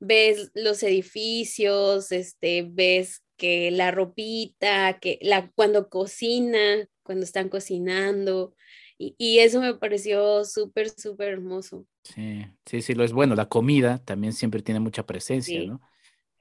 [0.00, 8.54] ves los edificios, este, ves que la ropita, que la, cuando cocina, cuando están cocinando,
[8.98, 11.86] y, eso me pareció súper, súper hermoso.
[12.02, 13.34] Sí, sí, sí, lo es bueno.
[13.34, 15.80] La comida también siempre tiene mucha presencia, ¿no?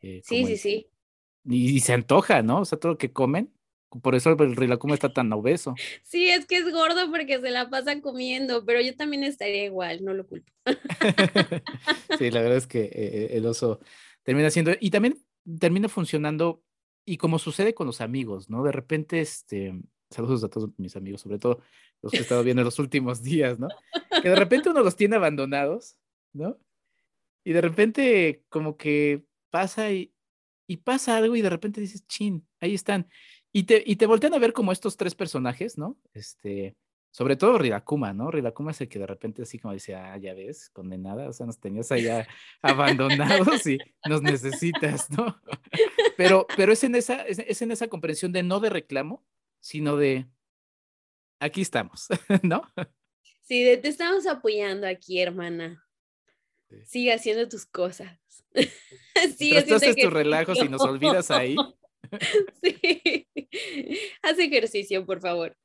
[0.02, 0.88] Eh, sí, sí, sí.
[1.44, 2.62] Y, se antoja, ¿no?
[2.62, 3.52] O sea, todo lo que comen.
[4.02, 5.76] Por eso el rilacuma está tan obeso.
[6.04, 10.04] Sí, es que es gordo porque se la pasa comiendo, pero yo también estaría igual,
[10.04, 10.52] no lo culpo.
[12.18, 13.80] sí, la verdad es que eh, eh, el oso
[14.24, 15.22] termina siendo, y también
[15.60, 16.64] termina funcionando,
[17.06, 18.64] y como sucede con los amigos, ¿no?
[18.64, 19.74] De repente, este,
[20.10, 21.62] saludos a todos mis amigos, sobre todo
[22.02, 23.68] los que he estado viendo en los últimos días, ¿no?
[24.22, 25.98] Que de repente uno los tiene abandonados,
[26.34, 26.58] ¿no?
[27.44, 30.14] Y de repente como que pasa y,
[30.68, 33.08] y pasa algo y de repente dices, chin, ahí están.
[33.52, 35.98] Y te, y te voltean a ver como estos tres personajes, ¿no?
[36.14, 36.76] Este,
[37.12, 38.32] sobre todo Rilakuma, ¿no?
[38.32, 41.46] Rilakuma es el que de repente así como dice, ah, ya ves, condenada, o sea,
[41.46, 42.28] nos tenías allá
[42.62, 43.78] abandonados y
[44.10, 45.40] nos necesitas, ¿no?
[46.18, 49.24] Pero, pero es, en esa, es en esa comprensión de no de reclamo,
[49.66, 50.28] sino de,
[51.40, 52.08] aquí estamos,
[52.44, 52.62] ¿no?
[53.42, 55.84] Sí, te estamos apoyando aquí, hermana.
[56.86, 58.16] Sigue haciendo tus cosas.
[59.38, 61.56] Sigue haciendo tus relajos y nos olvidas ahí.
[62.62, 63.28] sí.
[64.22, 65.58] Haz ejercicio, por favor.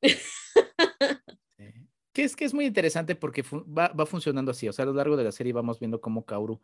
[2.12, 4.66] Que es que es muy interesante porque va, va, funcionando así.
[4.66, 6.58] O sea, a lo largo de la serie vamos viendo cómo Kauru,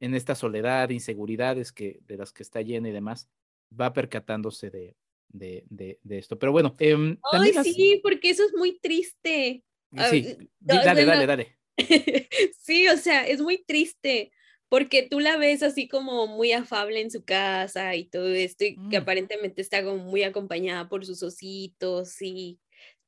[0.00, 3.26] en esta soledad, inseguridades que, de las que está llena y demás,
[3.72, 4.96] va percatándose de,
[5.28, 6.38] de, de, de esto.
[6.38, 6.74] Pero bueno.
[6.78, 9.64] Eh, Ay, sí, porque eso es muy triste.
[10.10, 11.58] Sí, dale, dale, dale.
[12.58, 14.32] sí, o sea, es muy triste
[14.68, 18.76] porque tú la ves así como muy afable en su casa y todo esto, y
[18.90, 19.02] que mm.
[19.02, 22.60] aparentemente está como muy acompañada por sus ositos y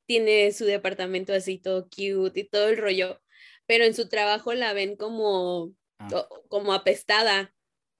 [0.07, 3.21] tiene su departamento así todo cute y todo el rollo.
[3.67, 5.75] pero en su trabajo la ven como,
[6.09, 6.27] Ah.
[6.49, 7.53] como apestada.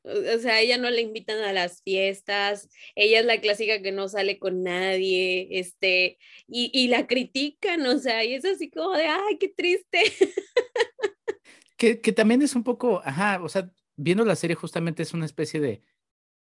[0.04, 4.08] O sea, ella no le invitan a las fiestas, ella es la clásica que no
[4.08, 9.06] sale con nadie, este, y, y la critican, o sea, y es así como de,
[9.06, 10.02] ay, qué triste.
[11.78, 15.26] Que, que también es un poco, ajá, o sea, viendo la serie justamente es una
[15.26, 15.82] especie de,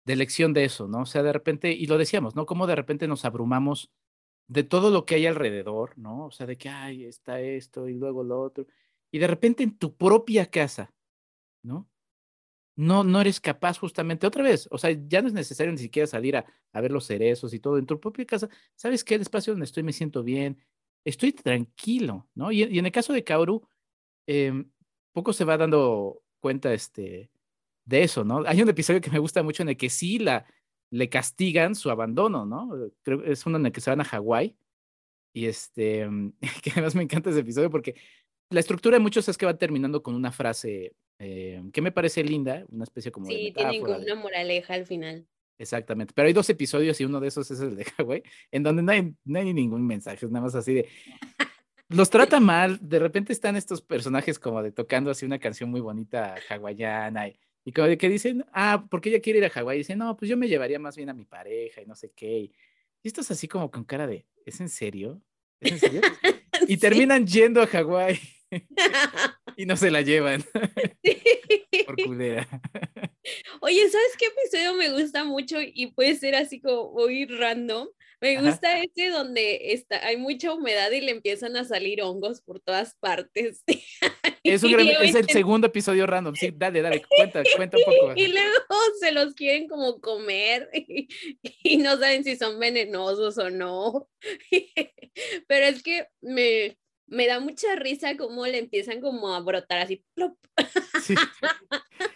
[0.05, 1.01] de lección de eso, ¿no?
[1.01, 2.45] O sea, de repente, y lo decíamos, ¿no?
[2.45, 3.91] Como de repente nos abrumamos
[4.47, 6.25] de todo lo que hay alrededor, ¿no?
[6.25, 8.67] O sea, de que, ay, está esto y luego lo otro.
[9.11, 10.93] Y de repente en tu propia casa,
[11.63, 11.89] ¿no?
[12.81, 16.07] No, no eres capaz justamente, otra vez, o sea, ya no es necesario ni siquiera
[16.07, 19.13] salir a, ver los cerezos y todo, en tu propia casa, ¿sabes qué?
[19.15, 20.57] El espacio donde estoy me siento bien,
[21.05, 22.51] estoy tranquilo, ¿no?
[22.51, 23.61] Y, en el caso de Kaoru,
[24.25, 24.65] eh,
[25.11, 27.29] poco se va dando cuenta este,
[27.85, 28.43] de eso, ¿no?
[28.47, 30.47] Hay un episodio que me gusta mucho en el que sí la,
[30.89, 32.71] le castigan su abandono, ¿no?
[33.03, 34.57] Creo es uno en el que se van a Hawái
[35.33, 36.09] y este,
[36.73, 37.95] además me encanta ese episodio porque
[38.51, 42.23] la estructura de muchos es que va terminando con una frase eh, que me parece
[42.23, 45.25] linda, una especie como Sí, de tienen como una moraleja al final.
[45.57, 48.81] Exactamente, pero hay dos episodios y uno de esos es el de Hawái, en donde
[48.81, 50.87] no hay, no hay ningún mensaje, es nada más así de...
[51.89, 55.81] Los trata mal, de repente están estos personajes como de tocando así una canción muy
[55.81, 59.75] bonita hawaiana y, y como de que dicen, ah, porque ella quiere ir a Hawái,
[59.75, 62.11] y dicen, no, pues yo me llevaría más bien a mi pareja y no sé
[62.15, 62.53] qué, y,
[63.03, 65.21] y estás así como con cara de, ¿es en serio?
[65.59, 66.01] ¿Es en serio?
[66.67, 66.77] Y Sí.
[66.77, 68.19] terminan yendo a Hawái
[69.57, 70.43] y no se la llevan
[71.85, 72.47] por culera.
[73.61, 77.87] Oye, ¿sabes qué episodio me gusta mucho y puede ser así como muy random?
[78.19, 78.49] Me Ajá.
[78.49, 82.95] gusta este donde está, hay mucha humedad y le empiezan a salir hongos por todas
[82.99, 83.63] partes.
[84.43, 88.13] Es, un gran- es el segundo episodio random, sí, dale, dale, cuenta, cuenta un poco.
[88.15, 88.49] Y luego
[88.99, 91.07] se los quieren como comer y,
[91.63, 94.09] y no saben si son venenosos o no.
[95.47, 96.75] Pero es que me,
[97.11, 100.03] me da mucha risa cómo le empiezan como a brotar así.
[100.15, 100.37] plop,
[101.01, 101.13] Sí.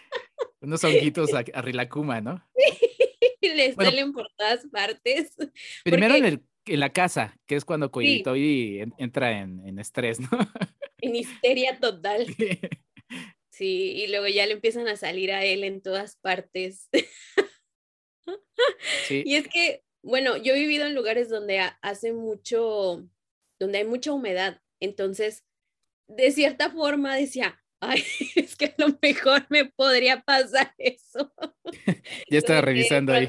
[0.60, 2.42] Unos honguitos a, a Rilakuma, ¿no?
[3.40, 3.90] y le Bueno.
[3.90, 5.34] salen por todas partes.
[5.84, 10.18] Primero en, el, en la casa, que es cuando Koiritori en- entra en, en estrés,
[10.18, 10.28] ¿no?
[11.00, 12.26] En histeria total.
[13.50, 16.88] Sí, y luego ya le empiezan a salir a él en todas partes.
[19.06, 23.06] Sí, Y es que, bueno, yo he vivido en lugares donde ha- hace mucho,
[23.60, 24.60] donde hay mucha humedad.
[24.80, 25.44] Entonces,
[26.08, 28.02] de cierta forma decía, ay,
[28.36, 31.32] es que a lo mejor me podría pasar eso.
[32.30, 33.28] ya estaba que revisando ahí.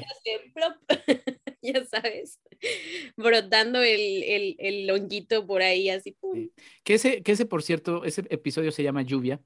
[1.62, 2.40] ya sabes,
[3.16, 6.50] brotando el, el, el honguito por ahí, así, pum.
[6.84, 9.40] Que ese, que ese, por cierto, ese episodio se llama Lluvia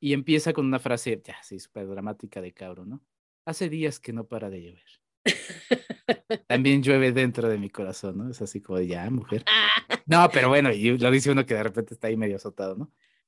[0.00, 3.02] y empieza con una frase, ya, sí, súper dramática de cabro, ¿no?
[3.44, 5.00] Hace días que no para de llover.
[6.46, 8.30] También llueve dentro de mi corazón, ¿no?
[8.30, 9.44] Es así como ya, mujer.
[9.46, 12.74] Ah, No, pero bueno, y lo dice uno que de repente está ahí medio azotado,
[12.76, 12.84] ¿no?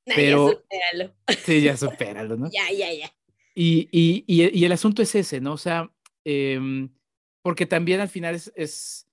[0.07, 1.15] nah, ya Pero- supéralo.
[1.45, 2.51] Sí, ya supéralo, ¿no?
[2.51, 3.13] Ya, ya, ya.
[3.55, 5.53] Y, y, y, y el asunto es ese, ¿no?
[5.55, 5.91] O sea,
[6.25, 6.89] em,
[7.43, 9.07] porque también al final es, es,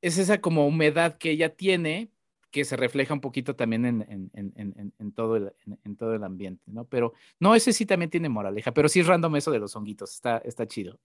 [0.00, 2.10] es esa como humedad que ella tiene,
[2.52, 5.52] que se refleja un poquito también en, en, en, en, todo, el,
[5.84, 6.86] en, todo el ambiente, ¿no?
[6.86, 10.12] Pero no, ese sí también tiene moraleja, pero sí es random eso de los honguitos,
[10.12, 11.00] está, está chido.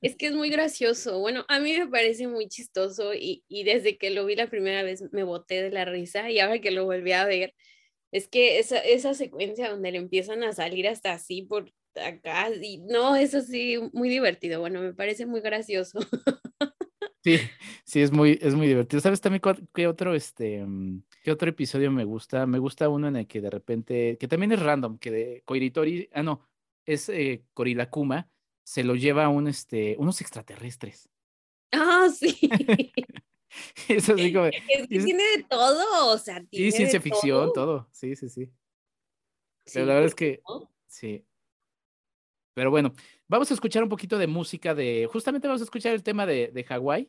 [0.00, 1.20] Es que es muy gracioso.
[1.20, 4.82] Bueno, a mí me parece muy chistoso y, y desde que lo vi la primera
[4.82, 7.54] vez me boté de la risa y ahora que lo volví a ver,
[8.10, 12.78] es que esa, esa secuencia donde le empiezan a salir hasta así por acá, y
[12.78, 14.60] no, eso sí, muy divertido.
[14.60, 15.98] Bueno, me parece muy gracioso.
[17.26, 17.40] Sí,
[17.84, 19.00] sí, es muy, es muy divertido.
[19.00, 19.42] ¿Sabes también
[19.74, 22.46] qué otro, este, mm, qué otro episodio me gusta?
[22.46, 26.08] Me gusta uno en el que de repente, que también es random, que de Koiritori,
[26.12, 26.48] ah, no,
[26.84, 28.30] es eh, Korilakuma,
[28.62, 31.08] se lo lleva a un, este, unos extraterrestres.
[31.72, 32.38] Ah, sí.
[33.88, 37.02] Es así como, Es que es- tiene de todo, o sea, sí, tiene ciencia de
[37.02, 37.52] ficción, todo.
[37.52, 38.52] todo, sí, sí, sí.
[39.72, 40.70] Pero Sí, la verdad es ¿por qué que, no?
[40.86, 41.24] sí.
[42.54, 42.94] Pero bueno,
[43.28, 46.50] vamos a escuchar un poquito de música de, justamente vamos a escuchar el tema de,
[46.52, 47.08] de Hawái.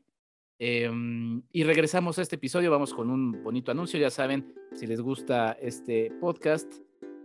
[0.59, 5.01] em, y regresamos a este episodio, vamos con un bonito anuncio, ya saben, si les
[5.01, 6.71] gusta este podcast,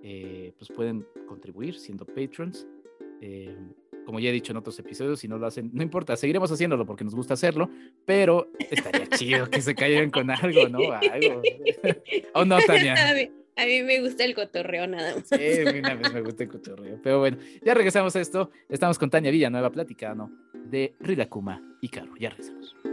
[0.03, 2.67] eh, pues pueden contribuir siendo patrons.
[3.21, 3.73] em,
[4.05, 6.85] como ya he dicho en otros episodios, si no lo hacen, no importa, seguiremos haciéndolo
[6.85, 7.71] porque nos gusta hacerlo,
[8.05, 10.79] pero estaría chido que se caigan con algo, ¿no?
[11.13, 11.41] Algo.
[12.35, 13.31] ¿O no, Tania?
[13.57, 15.29] A mí, me gusta el cotorreo nada más.
[15.29, 16.99] Sí, una vez me gusta el cotorreo.
[17.03, 18.51] Pero bueno, ya regresamos a esto.
[18.69, 22.15] Estamos con Tania Villanueva platicando de Rilakuma y Caro.
[22.19, 22.92] Ya regresamos.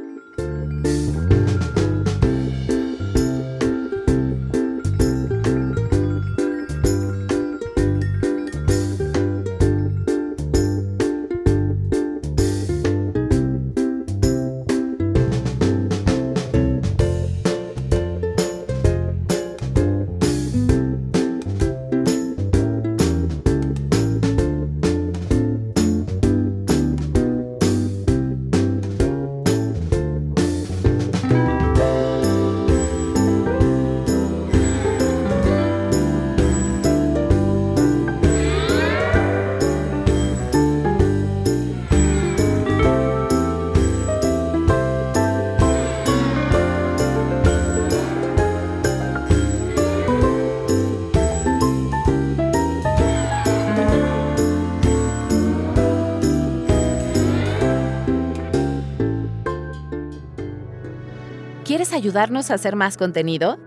[61.89, 63.57] ¿Quieres ayudarnos a hacer más contenido?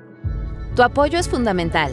[0.76, 1.92] Tu apoyo es fundamental.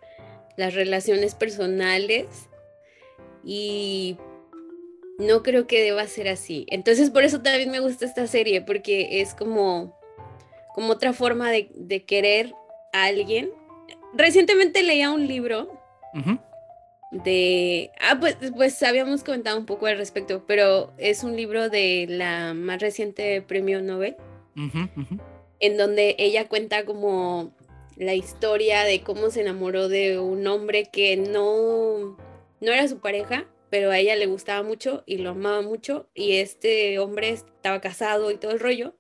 [0.56, 2.50] las relaciones personales
[3.44, 4.18] y
[5.18, 6.66] no creo que deba ser así.
[6.70, 9.97] Entonces por eso también me gusta esta serie, porque es como
[10.78, 12.54] como otra forma de, querer
[12.94, 13.50] a alguien.
[14.14, 15.82] Recientemente leía un libro
[17.10, 17.90] de...
[18.00, 22.54] Ah, pues, pues habíamos comentado un poco al respecto, pero es un libro de la
[22.54, 24.18] más reciente premio Nobel,
[25.60, 27.56] en donde ella cuenta como
[27.96, 32.18] la historia de cómo se enamoró de un hombre que no,
[32.62, 36.34] no era su pareja, pero a ella le gustaba mucho y lo amaba mucho, y
[36.34, 38.94] este hombre estaba casado y todo el rollo,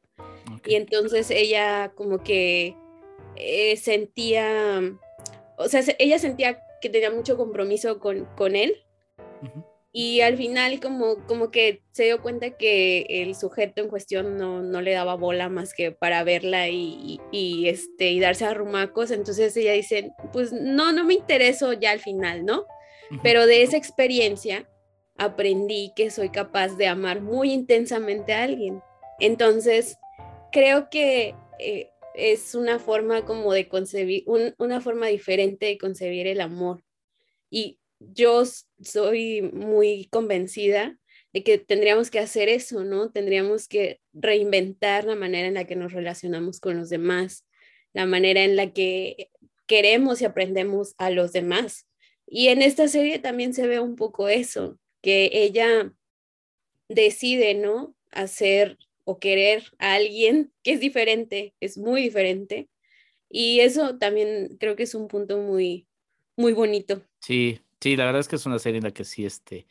[0.65, 2.75] y entonces ella como que
[3.35, 4.81] eh, sentía,
[5.57, 8.83] o sea, ella sentía que tenía mucho compromiso con, con él.
[9.93, 14.61] Y al final como, como que se dio cuenta que el sujeto en cuestión no,
[14.61, 19.09] no le daba bola más que para verla y, y, este, y darse arrumacos.
[19.09, 22.65] Entonces ella dice, pues no, no me interesó ya al final, ¿no?
[23.23, 24.69] Pero de esa experiencia
[25.17, 28.83] aprendí que soy capaz de amar muy intensamente a alguien.
[29.19, 29.97] Entonces,
[30.57, 34.23] creo que eh, es una forma como de concebir,
[34.57, 36.83] una forma diferente de concebir el amor.
[37.51, 38.41] Y yo
[38.81, 40.97] soy muy convencida
[41.31, 43.11] de que tendríamos que hacer eso, ¿no?
[43.11, 47.45] Tendríamos que reinventar la manera en la que nos relacionamos con los demás,
[47.93, 49.29] la manera en la que
[49.67, 51.87] queremos y aprendemos a los demás.
[52.25, 55.93] Y en esta serie también se ve un poco eso, que ella
[56.89, 57.95] decide, ¿no?
[58.09, 62.67] Hacer o querer a alguien que es diferente, es muy diferente.
[63.29, 65.87] Y eso también creo que es un punto muy,
[66.35, 67.01] muy bonito.
[67.21, 69.65] Sí, sí, la verdad es que es una serie en la que sí, este,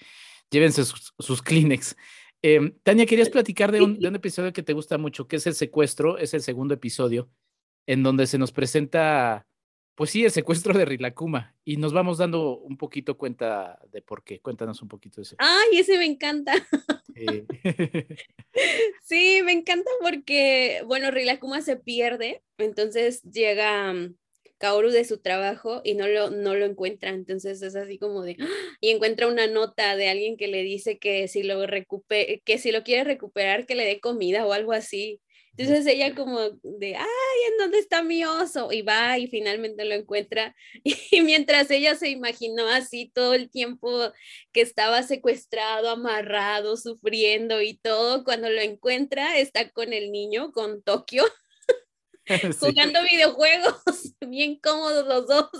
[0.50, 1.96] llévense sus, sus Kleenex.
[2.40, 5.46] Em, Tania, querías platicar de un, de un, episodio que te gusta mucho, que es
[5.46, 7.28] el secuestro, es el segundo episodio,
[7.86, 9.46] en donde se nos presenta
[9.96, 11.56] pues sí, el secuestro de Rilakuma.
[11.64, 14.40] Y nos vamos dando un poquito cuenta de por qué.
[14.40, 15.36] Cuéntanos un poquito de eso.
[15.38, 16.52] Ay, ese me encanta.
[19.02, 19.40] Sí.
[19.42, 24.16] me encanta porque, bueno, Rilakuma se pierde, entonces llega mm,
[24.58, 28.36] Kaoru de su trabajo y no lo, no lo encuentra, entonces es así como de,
[28.82, 32.70] y encuentra una nota de alguien que le dice que si lo recupere, que si
[32.70, 35.20] lo quiere recuperar, que le dé comida o algo así.
[35.58, 38.72] Entonces ella como de, ay, ¿en dónde está mi oso?
[38.72, 40.54] Y va y finalmente lo encuentra.
[41.10, 44.12] Y mientras ella se imaginó así todo el tiempo
[44.52, 50.82] que estaba secuestrado, amarrado, sufriendo y todo, cuando lo encuentra está con el niño, con
[50.82, 51.24] Tokio,
[52.60, 55.50] jugando videojuegos, bien cómodos los dos.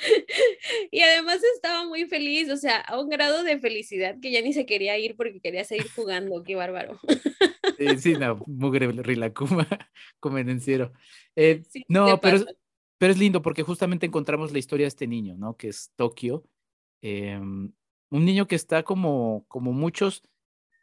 [0.90, 4.52] y además estaba muy feliz, o sea, a un grado de felicidad que ya ni
[4.52, 6.98] se quería ir porque quería seguir jugando, qué bárbaro.
[7.78, 9.66] Sí, sí, no, mugre rilacuma,
[10.20, 10.92] convenenciero.
[11.36, 12.44] Eh, no, pero,
[12.98, 15.56] pero es lindo porque justamente encontramos la historia de este niño, ¿no?
[15.56, 16.44] Que es Tokio.
[17.02, 17.72] Em,
[18.10, 20.22] un niño que está como, como muchos,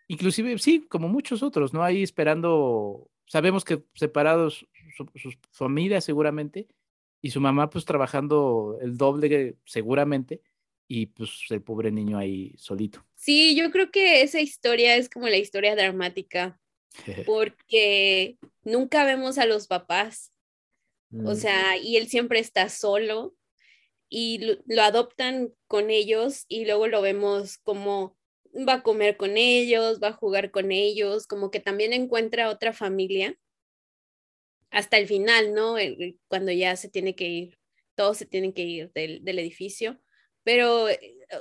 [0.07, 1.83] inclusive, sí, como muchos otros, ¿no?
[1.83, 4.67] Ahí esperando, sabemos que separados
[5.15, 6.67] sus familias seguramente,
[7.21, 10.41] y su mamá pues trabajando el doble seguramente,
[10.87, 13.05] y pues el pobre niño ahí solito.
[13.15, 16.59] Sí, yo creo que esa historia es como la historia dramática
[17.25, 20.31] porque nunca vemos a los papás,
[21.11, 21.35] o mm.
[21.35, 23.35] sea, y él siempre está solo
[24.09, 28.17] y lo, adoptan con ellos y luego lo vemos como
[28.67, 32.73] va a comer con ellos, va a jugar con ellos, como que también encuentra otra
[32.73, 33.37] familia.
[34.71, 35.75] Hasta el final, ¿no?
[36.27, 37.57] Cuando ya se tiene que ir,
[37.95, 39.99] todos se tienen que ir del, del edificio.
[40.43, 40.87] Pero,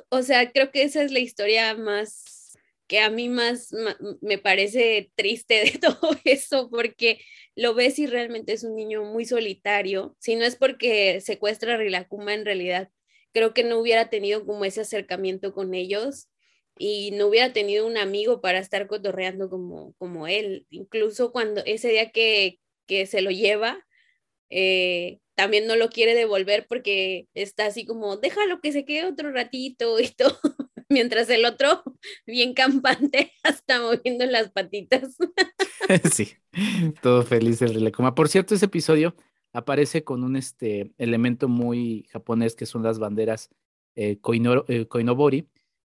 [0.09, 2.47] o sea, creo que esa es la historia más
[2.87, 3.70] que a mí más
[4.20, 7.20] me parece triste de todo eso, porque
[7.55, 10.16] lo ves y realmente es un niño muy solitario.
[10.20, 12.91] Si no es porque secuestra a Rilakuma, en realidad
[13.33, 16.29] creo que no hubiera tenido como ese acercamiento con ellos
[16.79, 20.66] y no hubiera tenido un amigo para estar cotorreando como, como él.
[20.70, 23.78] Incluso cuando ese día que, que se lo lleva,
[24.51, 29.32] eh, también no lo quiere devolver porque está así como, déjalo que se quede otro
[29.32, 30.39] ratito y todo,
[30.89, 31.82] mientras el otro,
[32.26, 35.16] bien campante, está moviendo las patitas.
[36.12, 36.34] sí,
[37.03, 38.14] todo feliz el Rilekuma.
[38.14, 39.14] Por cierto, ese episodio
[39.53, 43.51] aparece con un este, elemento muy japonés que son las banderas
[43.95, 44.18] eh,
[44.68, 45.49] eh koinobori,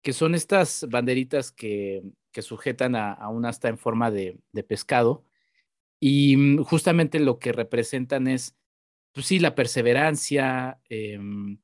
[0.02, 5.26] que son estas banderitas que, que sujetan a, un asta en forma de, pescado.
[6.00, 8.56] Y mm, justamente lo que representan es,
[9.12, 11.60] pues sí, la perseverancia, em,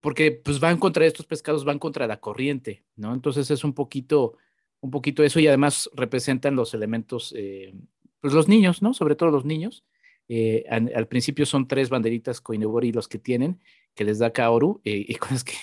[0.00, 3.14] porque pues van contra estos pescados, van contra la corriente, ¿no?
[3.14, 4.36] Entonces es un poquito,
[4.80, 7.74] un poquito eso y además representan los elementos, eh,
[8.20, 8.94] pues los niños, ¿no?
[8.94, 9.84] Sobre todo los niños.
[10.28, 13.60] Eh, al, principio son tres banderitas Koinobori los que tienen,
[13.94, 15.54] que les da Kaoru, eh, y con que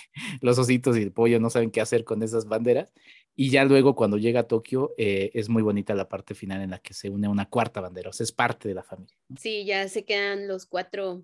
[0.42, 2.94] los ositos y el pollo no saben qué hacer con esas banderas.
[3.36, 6.72] Y ya luego cuando llega a Tokio eh, es muy bonita la parte final en
[6.72, 9.16] la que se une una cuarta bandera, o sea, es parte de la familia.
[9.40, 11.24] Sí, ya se quedan los cuatro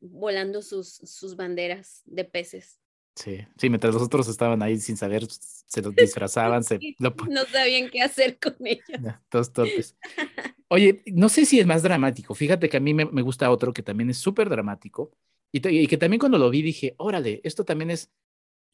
[0.00, 2.80] volando sus, sus banderas de peces.
[3.14, 7.90] Sí, sí, mientras los otros estaban ahí sin saber, se los disfrazaban, se, no sabían
[7.90, 8.84] qué hacer con ellos.
[9.28, 9.96] todos torpes.
[10.68, 12.34] Oye, no sé si es más dramático.
[12.34, 15.12] Fíjate que a mí me, gusta otro que también es súper dramático
[15.52, 18.10] y, que también cuando lo vi dije, órale, esto también es,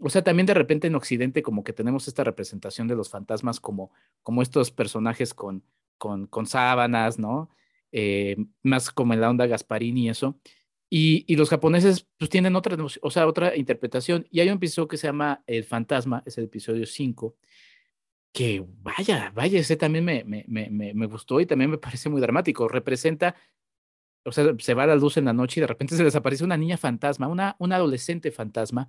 [0.00, 3.60] o sea, también de repente en Occidente como que tenemos esta representación de los fantasmas
[3.60, 3.92] como,
[4.22, 5.64] como estos personajes con,
[5.98, 7.50] con, con sábanas, ¿no?
[7.90, 10.38] Eh, más como en la onda Gasparini y eso.
[10.90, 14.26] Y, y, los japoneses pues tienen otra, o sea, otra interpretación.
[14.30, 17.36] Y hay un episodio que se llama El Fantasma, es el episodio 5,
[18.32, 22.20] que vaya, vaya, ese también me, me, me, me, gustó y también me parece muy
[22.20, 22.68] dramático.
[22.68, 23.34] Representa,
[24.24, 26.56] o sea, se va la luz en la noche y de repente se desaparece una
[26.56, 28.88] niña fantasma, una, una adolescente fantasma,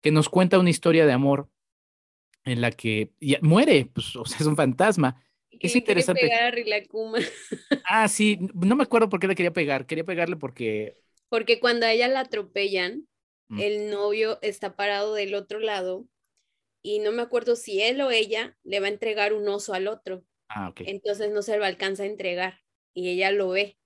[0.00, 1.48] que nos cuenta una historia de amor
[2.44, 5.22] en la que muere, pues, o sea, es un fantasma.
[5.60, 6.22] Es interesante.
[6.22, 6.54] Pegar
[7.88, 9.86] ah, sí, no me acuerdo por qué le quería pegar.
[9.86, 10.96] Quería pegarle porque.
[11.28, 13.06] Porque cuando a ella la atropellan,
[13.48, 13.60] mm.
[13.60, 16.06] el novio está parado del otro lado
[16.82, 19.88] y no me acuerdo si él o ella le va a entregar un oso al
[19.88, 20.24] otro.
[20.48, 22.60] Ah, Entonces no se lo alcanza a entregar
[22.94, 23.76] y ella lo ve.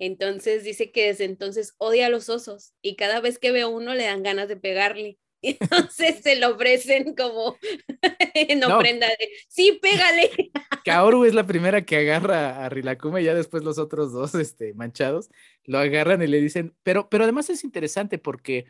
[0.00, 3.68] Entonces dice que desde entonces odia a los osos y cada vez que ve a
[3.68, 5.18] uno le dan ganas de pegarle.
[5.42, 7.56] Entonces se lo ofrecen como
[8.34, 10.30] en ofrenda de, sí, pégale.
[10.84, 14.74] Kaoru es la primera que agarra a Rilakuma y ya después los otros dos este,
[14.74, 15.30] manchados
[15.64, 18.66] lo agarran y le dicen, pero, pero además es interesante porque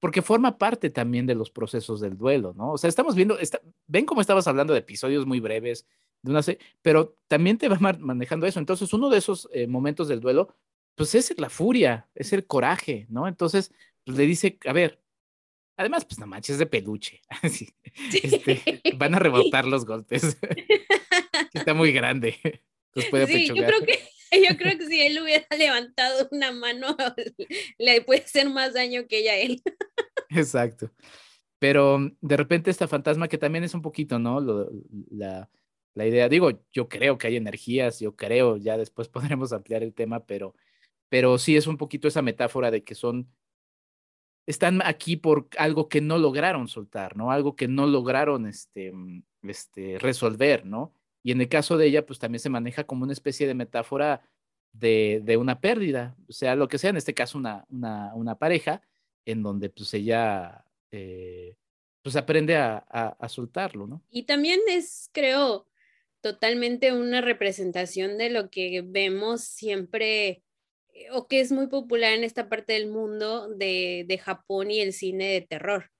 [0.00, 2.72] porque forma parte también de los procesos del duelo, ¿no?
[2.72, 3.36] O sea, estamos viendo,
[3.88, 5.86] ven cómo estabas hablando de episodios muy breves,
[6.22, 6.40] de una
[6.82, 8.60] pero también te va manejando eso.
[8.60, 10.54] Entonces, uno de esos eh, momentos del duelo,
[10.94, 13.26] pues es la furia, es el coraje, ¿no?
[13.26, 13.72] Entonces,
[14.04, 15.00] pues le dice, a ver,
[15.78, 17.22] además, pues no manches, de peluche.
[18.22, 20.36] Este, van a rebotar los golpes.
[21.54, 22.36] Está muy grande.
[23.10, 23.98] puede sí, yo creo que
[24.48, 26.96] yo creo que si él hubiera levantado una mano,
[27.78, 29.62] le puede hacer más daño que ella a él.
[30.30, 30.90] Exacto.
[31.58, 34.40] Pero de repente esta fantasma que también es un poquito, ¿no?
[35.10, 35.50] la,
[35.94, 39.94] la idea, digo, yo creo que hay energías, yo creo, ya después podremos ampliar el
[39.94, 40.54] tema, pero,
[41.08, 43.28] pero sí es un poquito esa metáfora de que son,
[44.48, 47.30] están aquí por algo que no lograron soltar, ¿no?
[47.30, 50.94] Algo que no lograron este, mm, este, resolver, ¿no?
[51.22, 54.22] Y en el caso de ella, pues también se maneja como una especie de metáfora
[54.72, 58.36] de, de una pérdida, o sea, lo que sea, en este caso una, una, una
[58.36, 58.80] pareja,
[59.26, 61.54] en donde pues ella eh,
[62.00, 64.02] pues aprende a, a, soltarlo, ¿no?
[64.08, 65.66] Y también es, creo,
[66.22, 70.42] totalmente una representación de lo que vemos siempre
[71.12, 74.92] o que es muy popular en esta parte del mundo de, de Japón y el
[74.92, 75.90] cine de terror,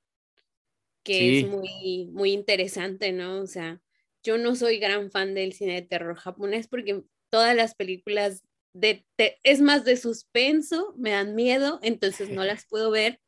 [1.03, 3.41] que es muy, muy interesante, ¿no?
[3.41, 3.81] O sea,
[4.23, 8.43] yo no soy gran fan del cine de terror japonés porque todas las películas
[8.73, 9.05] de,
[9.43, 13.21] es más de suspenso, me dan miedo, entonces no las puedo ver.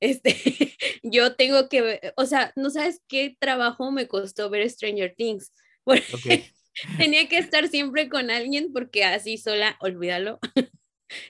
[0.00, 0.34] Este,
[1.02, 5.52] yo tengo que, o sea, no sabes qué trabajo me costó ver Stranger Things.
[6.98, 10.38] tenía que estar siempre con alguien porque así sola, olvídalo.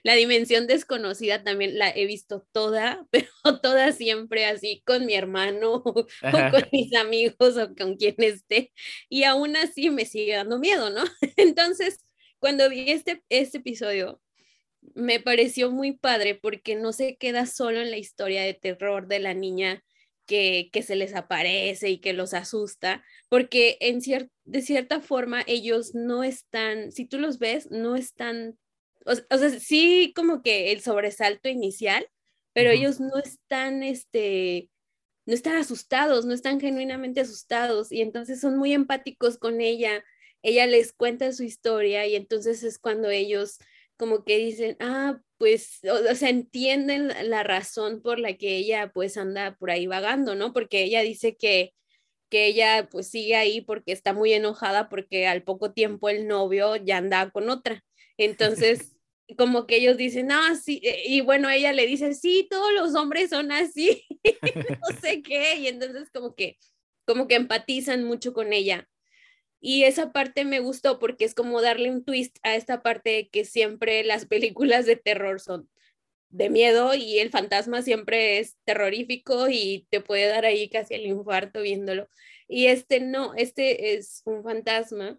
[0.02, 3.28] La dimensión desconocida también la he visto toda, pero
[3.62, 8.72] toda siempre así con mi hermano o con mis amigos o con quien esté.
[9.08, 11.04] Y aún así me sigue dando miedo, ¿no?
[11.36, 11.98] Entonces,
[12.38, 14.20] cuando vi este, este episodio,
[14.94, 19.18] me pareció muy padre porque no se queda solo en la historia de terror de
[19.18, 19.82] la niña
[20.26, 24.00] que, que se les aparece y que los asusta, porque en
[24.44, 28.56] de cierta forma ellos no están, si tú los ves, no están,
[29.07, 32.07] o, sea, sí como que el sobresalto inicial,
[32.53, 34.70] pero ellos no están, este,
[35.26, 40.05] no están asustados, no están genuinamente asustados y entonces son muy empáticos con ella.
[40.42, 43.59] Ella les cuenta su historia y entonces es cuando ellos
[43.96, 49.16] como que dicen, ah, pues, o, sea, entienden la razón por la que ella pues
[49.16, 50.53] anda por ahí vagando, ¿no?
[50.53, 51.74] Porque ella dice que,
[52.30, 56.76] que ella pues sigue ahí porque está muy enojada porque al poco tiempo el novio
[56.76, 57.84] ya anda con otra.
[58.20, 58.96] Entonces,
[59.38, 62.94] como que ellos dicen, ah, sí, eh, y bueno, ella le dice, sí, todos los
[62.94, 64.04] hombres son así,
[64.82, 66.58] no sé qué, y entonces como que,
[67.06, 68.88] como que empatizan mucho con ella.
[69.62, 73.28] Y esa parte me gustó porque es como darle un twist a esta parte de
[73.28, 75.68] que siempre las películas de terror son
[76.30, 81.06] de miedo y el fantasma siempre es terrorífico y te puede dar ahí casi el
[81.06, 82.08] infarto viéndolo.
[82.48, 85.18] Y este no, este es un fantasma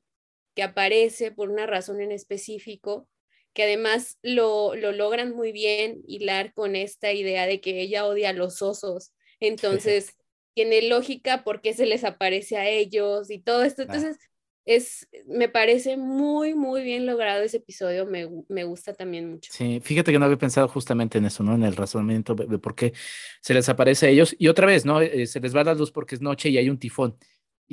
[0.62, 3.07] que aparece por una razón en específico,
[3.51, 8.30] que además lo, lo logran muy bien hilar con esta idea de que ella odia
[8.30, 9.12] a los osos.
[9.39, 10.16] Entonces,
[10.53, 13.82] tiene lógica porque se les aparece a ellos y todo esto.
[13.82, 14.20] Entonces,
[14.66, 19.51] es, me parece muy, muy bien logrado ese episodio, me, me, gusta también mucho.
[19.51, 21.55] Sí, fíjate que no había pensado justamente en eso, ¿no?
[21.55, 22.93] En el razonamiento de, por qué
[23.41, 24.36] se les aparece a ellos.
[24.38, 25.01] Y otra vez, ¿no?
[25.01, 27.18] Eh, se les va la luz porque es noche y hay un tifón.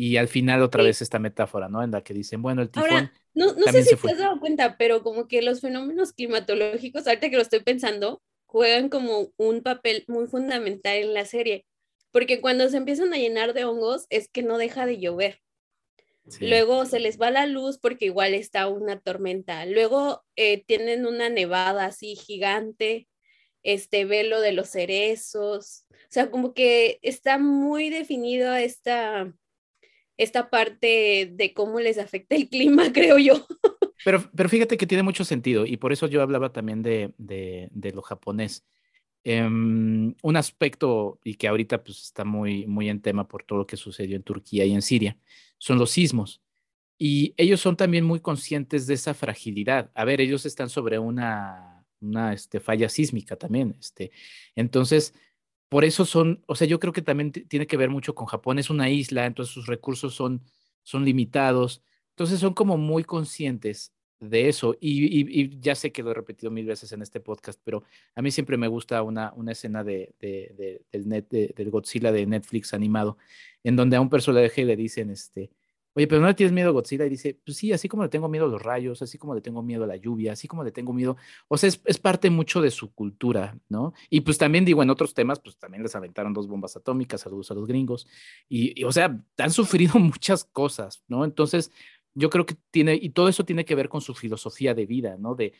[0.00, 1.82] Y al final otra vez esta metáfora, ¿no?
[1.82, 2.88] En la que dicen, bueno, el tifón...
[2.88, 7.04] Ahora, no, no sé si te has dado cuenta, pero como que los fenómenos climatológicos,
[7.04, 11.66] ahorita que lo estoy pensando, juegan como un papel muy fundamental en la serie.
[12.12, 15.40] Porque cuando se empiezan a llenar de hongos es que no deja de llover.
[16.38, 19.66] Luego se les va la luz porque igual está una tormenta.
[19.66, 23.08] Luego eh, tienen una nevada así gigante,
[23.64, 25.86] este velo de los cerezos.
[25.90, 29.34] O sea, como que está muy definido esta,
[30.18, 33.46] esta parte de cómo les afecta el clima, creo yo.
[34.04, 37.92] Pero, pero fíjate que tiene mucho sentido y por eso yo hablaba también de, de,
[37.92, 38.66] lo japonés.
[39.24, 43.66] Em, un aspecto y que ahorita pues está muy, muy en tema por todo lo
[43.66, 45.16] que sucedió en Turquía y en Siria
[45.58, 46.40] son los sismos.
[46.96, 49.90] Y ellos son también muy conscientes de esa fragilidad.
[49.94, 53.76] A ver, ellos están sobre una, una este, falla sísmica también.
[53.78, 54.10] Este.
[54.56, 55.14] Entonces,
[55.68, 58.58] por eso son, o sea, yo creo que también tiene que ver mucho con Japón.
[58.58, 60.42] Es una isla, entonces sus recursos son,
[60.82, 61.82] son limitados.
[62.10, 64.76] Entonces son como muy conscientes de eso.
[64.80, 68.30] Y, ya sé que lo he repetido mil veces en este podcast, pero a mí
[68.30, 73.18] siempre me gusta una, una escena de, de, del, net, del Godzilla de Netflix animado,
[73.62, 75.50] en donde a un personaje le dicen, este,
[75.98, 78.08] oye, pero no le tienes miedo a Godzilla, y dice, pues sí, así como le
[78.08, 80.62] tengo miedo a los rayos, así como le tengo miedo a la lluvia, así como
[80.62, 81.16] le tengo miedo,
[81.48, 83.92] o sea, es, parte mucho de su cultura, ¿no?
[84.08, 87.50] Y pues también digo, en otros temas, pues también les aventaron dos bombas atómicas, saludos
[87.50, 88.06] a los gringos,
[88.48, 91.24] y, y o sea, han sufrido muchas cosas, ¿no?
[91.24, 91.72] Entonces,
[92.14, 95.16] yo creo que tiene, y todo eso tiene que ver con su filosofía de vida,
[95.18, 95.34] ¿no?
[95.34, 95.52] De,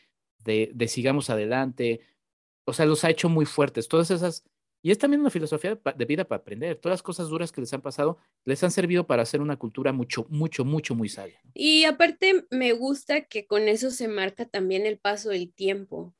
[0.45, 1.99] de, de sigamos adelante,
[2.65, 4.45] o sea, los ha hecho muy fuertes, todas esas
[4.81, 6.77] y es también una filosofía de vida para aprender.
[6.77, 9.91] Todas las cosas duras que les han pasado les han servido para hacer una cultura
[9.91, 11.41] mucho, mucho, mucho, muy sabia.
[11.53, 16.15] Y aparte me gusta que con eso se marca también el paso del tiempo,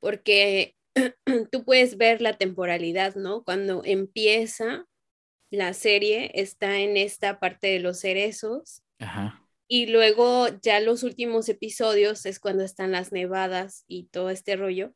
[0.00, 0.76] porque
[1.52, 3.44] tú puedes ver la temporalidad, ¿no?
[3.44, 4.86] Cuando empieza
[5.52, 8.82] la serie está en esta parte de los cerezos.
[8.98, 9.46] Ajá.
[9.68, 14.94] Y luego ya los últimos episodios es cuando están las nevadas y todo este rollo.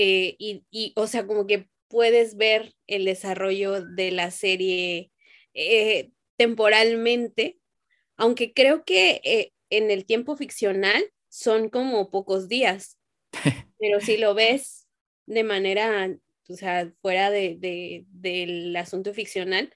[0.00, 5.10] Eh, y, o sea, como que puedes ver el desarrollo de la serie
[5.54, 7.58] eh, temporalmente,
[8.16, 12.96] aunque creo que eh, en el tiempo ficcional son como pocos días,
[13.80, 14.86] pero si lo ves
[15.26, 16.16] de manera,
[16.48, 19.74] o sea, fuera de, del asunto ficcional,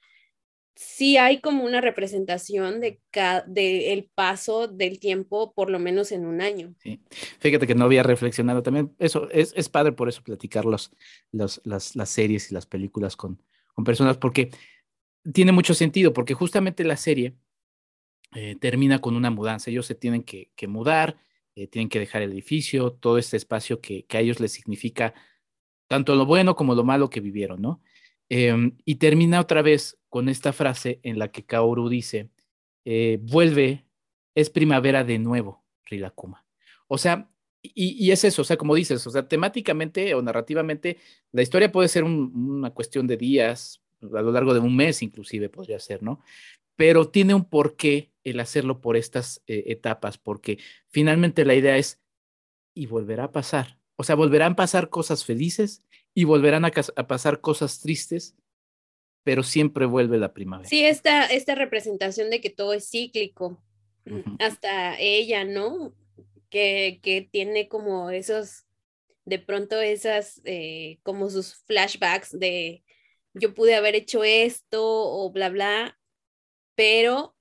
[0.74, 3.00] sí hay como una representación de,
[3.46, 6.74] de, el paso del tiempo, por lo menos en un año.
[6.78, 7.00] Sí.
[7.38, 8.94] Fíjate que no había reflexionado también.
[8.98, 10.92] Eso es, es padre por eso platicar los,
[11.30, 13.42] las, las, series y las películas con,
[13.74, 14.50] con, personas, porque
[15.32, 17.36] tiene mucho sentido, porque justamente la serie
[18.34, 19.70] eh, termina con una mudanza.
[19.70, 21.16] Ellos se tienen que, que mudar,
[21.54, 25.14] eh, tienen que dejar el edificio, todo este espacio que, que a ellos les significa
[25.86, 27.82] tanto lo bueno como lo malo que vivieron, ¿no?
[28.34, 32.30] Em, y termina otra vez con esta frase en la que Kaoru dice,
[32.86, 33.84] eh, vuelve,
[34.34, 36.46] es primavera de nuevo, Rilakuma.
[36.88, 37.30] O sea,
[37.62, 40.96] y, es eso, o sea, como dices, o sea, temáticamente o narrativamente,
[41.30, 45.50] la historia puede ser una cuestión de días, a lo largo de un mes inclusive
[45.50, 46.22] podría ser, ¿no?
[46.74, 50.58] Pero tiene un porqué el hacerlo por estas eh, etapas, porque
[50.88, 52.00] finalmente la idea es,
[52.72, 55.82] y volverá a pasar, o sea, volverán a pasar cosas felices
[56.14, 58.36] y volverán a, pasar cosas tristes,
[59.24, 60.68] pero siempre vuelve la primavera.
[60.68, 63.62] Sí, esta, esta representación de que todo es cíclico,
[64.40, 65.94] hasta ella, ¿no?
[66.50, 68.66] Que, que, tiene como esos,
[69.24, 72.82] de pronto esas, eh, como sus flashbacks de
[73.34, 75.98] yo pude haber hecho esto o bla, bla,
[76.74, 77.34] pero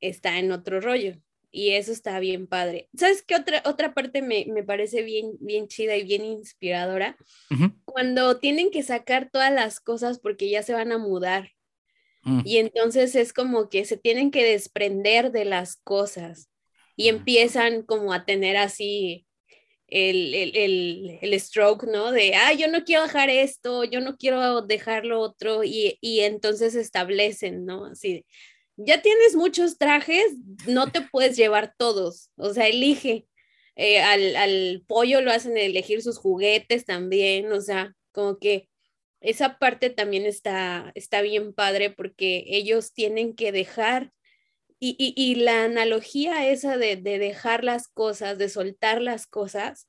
[0.00, 1.16] está en otro rollo.
[1.50, 2.88] Y eso está bien padre.
[2.96, 7.16] ¿Sabes qué otra, otra parte me, parece bien, bien chida y bien inspiradora?
[7.84, 11.52] Cuando tienen que sacar todas las cosas porque ya se van a mudar.
[12.22, 12.42] Mm.
[12.44, 16.50] Y entonces es como que se tienen que desprender de las cosas
[16.96, 19.26] y empiezan como a tener así
[19.88, 22.12] el, el, el, stroke, ¿no?
[22.12, 26.20] De, ah, yo no quiero dejar esto, yo no quiero dejar lo otro, y, y
[26.20, 27.86] entonces establecen, ¿no?
[27.86, 28.26] Así,
[28.78, 30.24] ya tienes muchos trajes,
[30.66, 33.26] no te puedes llevar todos, o sea, elige.
[33.74, 38.68] Eh, al, al, pollo lo hacen elegir sus juguetes también, o sea, como que
[39.20, 44.12] esa parte también está, está bien padre porque ellos tienen que dejar,
[44.80, 49.88] y, y, y la analogía esa de, de dejar las cosas, de soltar las cosas,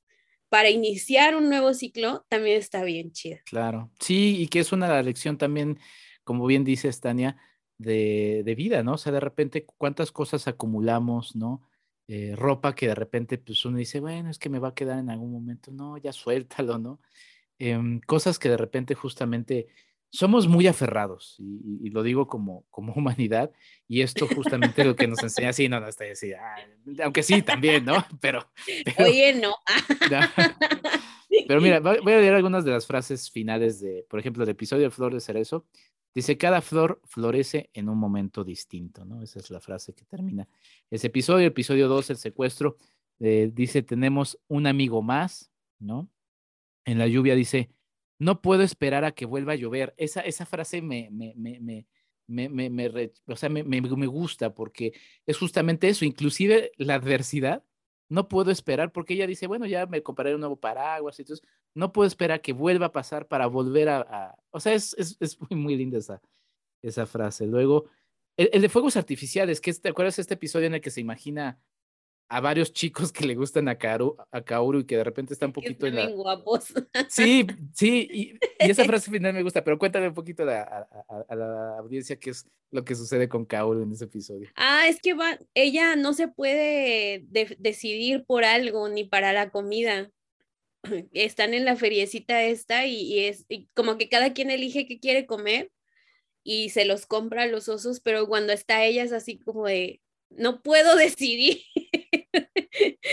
[0.50, 3.40] para iniciar un nuevo ciclo también está bien chida.
[3.46, 5.80] Claro, sí, y que es una lección también,
[6.24, 7.38] como bien dice Tania,
[7.80, 8.94] de, de, vida, ¿no?
[8.94, 11.64] O sea, de repente, cuántas cosas acumulamos, ¿no?
[12.12, 15.00] Eh, ropa que de repente, pues uno dice, bueno, es que me va a quedar
[15.00, 17.00] en algún momento, no, ya suéltalo, ¿no?
[17.60, 19.68] Em, cosas que de repente justamente
[20.10, 23.52] somos muy aferrados, y, lo digo como, como humanidad,
[23.88, 26.32] y esto justamente lo que nos enseña, sí, no, no estoy así,
[27.04, 27.94] aunque sí, también, ¿no?
[28.22, 28.50] Pero,
[28.98, 29.56] Oye, no.
[31.48, 34.86] Pero mira, voy a leer algunas de las frases finales de, por ejemplo, el episodio
[34.86, 35.66] de Flor de Cerezo,
[36.14, 39.22] Dice, cada flor florece en un momento distinto, ¿no?
[39.22, 40.48] Esa es la frase que termina
[40.90, 41.48] ese episodio.
[41.48, 42.78] Episodio 2, el secuestro,
[43.20, 46.10] eh, dice, tenemos un amigo más, ¿no?
[46.86, 47.70] En la lluvia dice,
[48.18, 49.94] no puedo esperar a que vuelva a llover.
[49.98, 54.94] Esa, esa frase me, me, me, me, me, me, o sea, me, me, gusta porque
[55.26, 57.64] es justamente eso, inclusive la adversidad
[58.10, 61.94] no puedo esperar porque ella dice, bueno, ya me compraré un nuevo paraguas, entonces no
[61.94, 65.60] puedo esperar que vuelva a pasar para volver a, o sea, es, es, es, muy,
[65.60, 66.22] muy linda esa,
[66.82, 67.46] esa frase.
[67.46, 67.86] Luego,
[68.36, 71.60] el, de fuegos artificiales, que ¿te acuerdas este episodio en el que se imagina
[72.30, 75.48] a varios chicos que le gustan a, Kaoru, a Kaoru y que de repente está
[75.48, 76.08] un poquito en la...
[76.08, 76.74] guapos.
[77.10, 80.88] Sí, sí, y, esa frase final me gusta, pero cuéntame un poquito a,
[81.36, 84.48] la audiencia qué es lo que sucede con Kaoru en ese episodio.
[84.56, 87.26] Ah, es que va, ella no se puede
[87.58, 90.12] decidir por algo ni para la comida.
[91.14, 95.72] Están en la feriecita esta y, es como que cada quien elige qué quiere comer
[96.44, 100.02] y se los compra a los osos, pero cuando está ella es así como de,
[100.30, 101.64] no puedo decidir.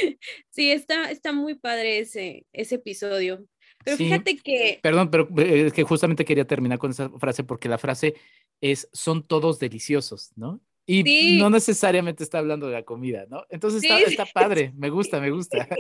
[0.51, 3.47] sí, está, está muy padre ese, ese episodio.
[3.85, 4.81] Pero fíjate que...
[4.83, 8.15] Perdón, pero eh, es que justamente quería terminar con esa frase porque la frase
[8.61, 10.61] es, son todos deliciosos, ¿no?
[10.89, 13.45] Y no necesariamente está hablando de la comida, ¿no?
[13.51, 15.69] Entonces está, está, padre, me gusta, me gusta.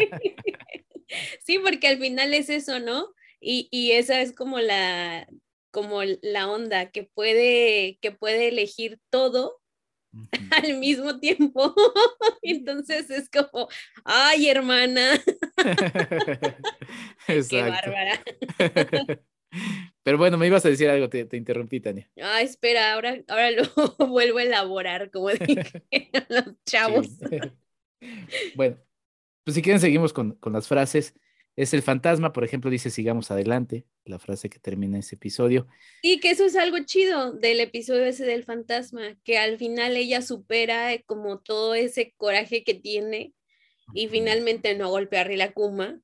[1.45, 3.15] Sí, porque al final es eso, ¿no?
[3.41, 5.29] Y, y esa es como la,
[5.71, 9.61] como la onda, que puede, que puede elegir todo
[10.51, 11.75] al mismo tiempo.
[12.43, 13.69] Entonces es como,
[14.05, 15.21] ay, hermana.
[17.49, 18.23] Qué bárbara.
[20.03, 22.11] Pero bueno, me ibas a decir algo, te, interrumpí, Tania.
[22.21, 23.65] Ah, espera, ahora, ahora lo
[24.07, 25.83] vuelvo a elaborar, como dije
[26.29, 27.09] los chavos.
[28.55, 28.77] Bueno,
[29.45, 31.15] pues si quieren seguimos con, con las frases.
[31.57, 35.67] Es el fantasma, por ejemplo, dice sigamos adelante, la frase que termina ese episodio.
[36.03, 40.21] Y que eso es algo chido del episodio ese del fantasma, que al final ella
[40.21, 43.33] supera eh, como todo ese coraje que tiene
[43.95, 46.01] y finalmente no golpea a Rilakuma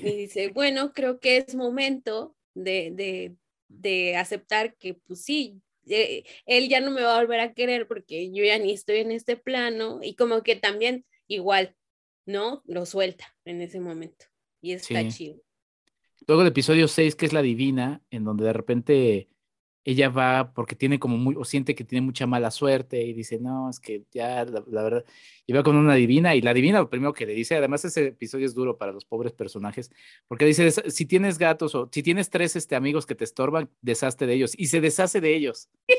[0.00, 3.36] y dice, bueno, creo que es momento de, de,
[3.68, 7.86] de aceptar que pues sí, eh, él ya no me va a volver a querer
[7.86, 11.76] porque yo ya ni estoy en este plano y como que también igual,
[12.24, 12.62] ¿no?
[12.66, 14.26] Lo suelta en ese momento.
[14.60, 15.36] Y está chido.
[16.26, 19.28] Luego el episodio 6, que es la divina, en donde de repente
[19.86, 23.38] ella va porque tiene como muy, o siente que tiene mucha mala suerte y dice,
[23.38, 25.04] no, es que ya, la, verdad,
[25.46, 28.08] y va con una divina y la divina lo primero que le dice, además ese
[28.08, 29.92] episodio es duro para los pobres personajes,
[30.26, 34.26] porque dice, si tienes gatos o si tienes tres este, amigos que te estorban, deshazte
[34.26, 35.68] de ellos y se deshace de ellos.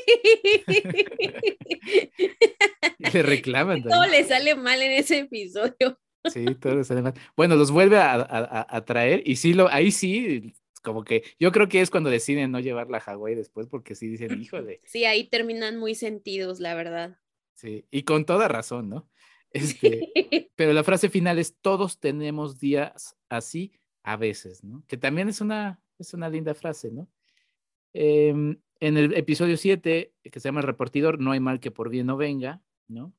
[2.98, 3.82] le reclaman.
[3.82, 5.98] Todo le sale mal en ese episodio.
[6.30, 7.14] Sí, todo sale mal.
[7.36, 11.80] Bueno, los vuelve a, traer y sí, lo, ahí sí, como que yo creo que
[11.80, 14.80] es cuando deciden no llevarla a Hawái después porque sí dicen, híjole.
[14.84, 17.18] Sí, ahí terminan muy sentidos, la verdad.
[17.54, 19.08] Sí, y con toda razón, ¿no?
[19.50, 20.12] Este,
[20.56, 23.72] pero la frase final es, todos tenemos días así
[24.02, 24.84] a veces, ¿no?
[24.86, 27.08] Que también es una, es una linda frase, ¿no?
[27.92, 31.90] Em, en el episodio 7, que se llama El repartidor, no hay mal que por
[31.90, 33.12] bien no venga, ¿no?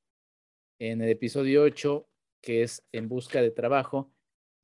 [0.80, 2.09] En el episodio 8,
[2.42, 4.12] que es En busca de trabajo,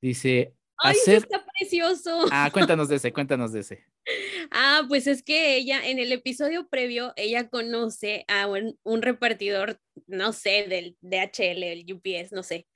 [0.00, 0.54] dice...
[0.78, 1.16] ¡Ay, hacer...
[1.16, 2.26] está precioso!
[2.30, 3.84] Ah, cuéntanos de ese, cuéntanos de ese.
[4.52, 10.32] Ah, pues es que ella, en el episodio previo, ella conoce a un, repartidor, no
[10.32, 12.68] sé, del DHL, el UPS, no sé,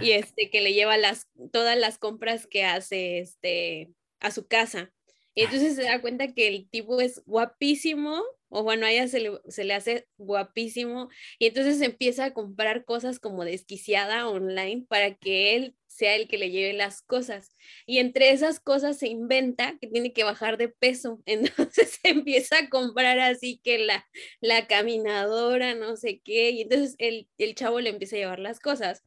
[0.00, 3.90] y este, que le lleva las, todas las compras que hace, este,
[4.20, 4.90] a su casa.
[5.34, 9.20] Y entonces se da cuenta que el tipo es guapísimo, o bueno, a ella se
[9.20, 15.14] le, se le, hace guapísimo, y entonces empieza a comprar cosas como desquiciada online para
[15.14, 17.56] que él sea el que le lleve las cosas.
[17.86, 21.20] Y entre esas cosas se inventa que tiene que bajar de peso.
[21.26, 24.06] Entonces empieza a comprar así que la,
[24.40, 28.60] la caminadora, no sé qué, y entonces el, el chavo le empieza a llevar las
[28.60, 29.02] cosas.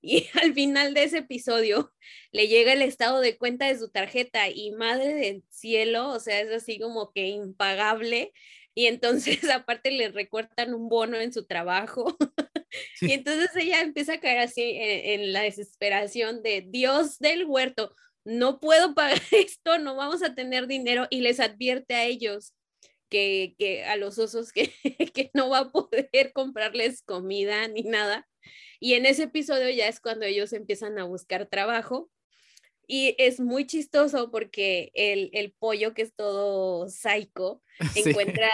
[0.00, 1.92] Y al final de ese episodio
[2.32, 6.40] le llega el estado de cuenta de su tarjeta y madre del cielo, o sea,
[6.40, 8.32] es así como que impagable.
[8.78, 12.16] Y entonces aparte le recortan un bono en su trabajo.
[13.00, 18.60] Y entonces ella empieza a caer así en, la desesperación de Dios del huerto, no
[18.60, 22.54] puedo pagar esto, no vamos a tener dinero y les advierte a ellos
[23.08, 24.74] que, que a los osos que,
[25.14, 28.28] que no va a poder comprarles comida ni nada
[28.80, 32.10] y en ese episodio ya es cuando ellos empiezan a buscar trabajo.
[32.90, 37.62] Y es muy chistoso porque el, el pollo, que es todo psycho,
[37.94, 38.48] encuentra,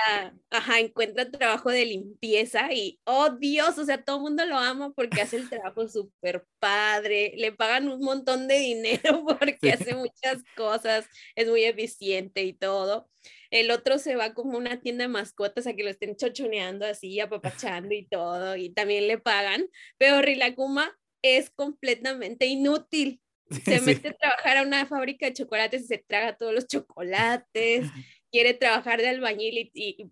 [0.50, 4.92] ajá, encuentra trabajo de limpieza y, oh Dios, o sea, todo el mundo lo ama
[4.92, 10.42] porque hace el trabajo súper padre, le pagan un montón de dinero porque hace muchas
[10.56, 11.06] cosas,
[11.36, 13.08] es muy eficiente y todo.
[13.50, 16.84] El otro se va como a una tienda de mascotas a que lo estén chochoneando
[16.86, 19.64] así, apapachando y todo, y también le pagan,
[19.96, 23.22] pero Rilakuma es completamente inútil.
[23.64, 27.86] Se mete a trabajar a una fábrica de chocolates y se traga todos los chocolates,
[28.30, 30.10] quiere trabajar de albañil y,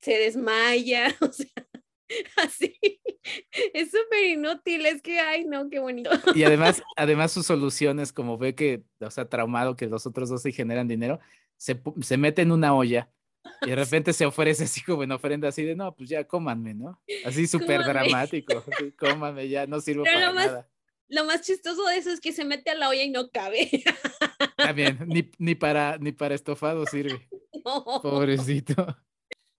[0.00, 1.50] se desmaya, o sea,
[2.36, 2.78] así.
[3.74, 6.10] Es súper inútil, es que, ay, no, qué bonito.
[6.34, 10.40] Y además, además sus soluciones, como ve que, o sea, traumado que los otros dos
[10.40, 11.18] se generan dinero,
[11.56, 13.10] se, se mete en una olla
[13.62, 16.74] y de repente se ofrece así como en ofrenda, así de, no, pues ya cómanme,
[16.74, 17.02] ¿no?
[17.24, 18.64] Así súper dramático,
[18.98, 20.68] cómanme, ya no sirvo para nada.
[21.08, 23.70] Lo más chistoso de eso es que se mete a la olla y no cabe.
[24.56, 27.28] También, ni, ni, para, ni para estofado sirve.
[28.02, 28.74] Pobrecito.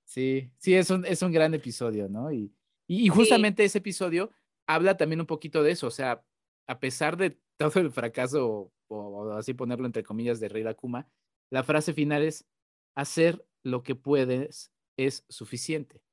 [0.05, 2.31] Sí, sí, es un, es un gran episodio, ¿no?
[2.31, 2.53] Y,
[2.87, 4.31] y, justamente ese episodio
[4.67, 6.23] habla también un poquito de eso, o sea,
[6.67, 11.07] a pesar de todo el fracaso, o, así ponerlo entre comillas, de Rey Kuma,
[11.51, 12.47] la frase final es,
[12.95, 16.03] hacer lo que puedes es suficiente,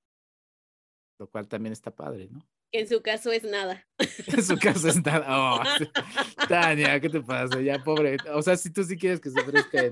[1.18, 2.46] lo cual también está padre, ¿no?
[2.78, 3.86] En su caso es nada.
[4.26, 5.24] En su caso es nada.
[5.28, 5.62] Oh,
[6.48, 7.60] Tania, ¿qué te pasa?
[7.62, 8.18] Ya, pobre.
[8.34, 9.90] O sea, si tú sí quieres que se ofrezca.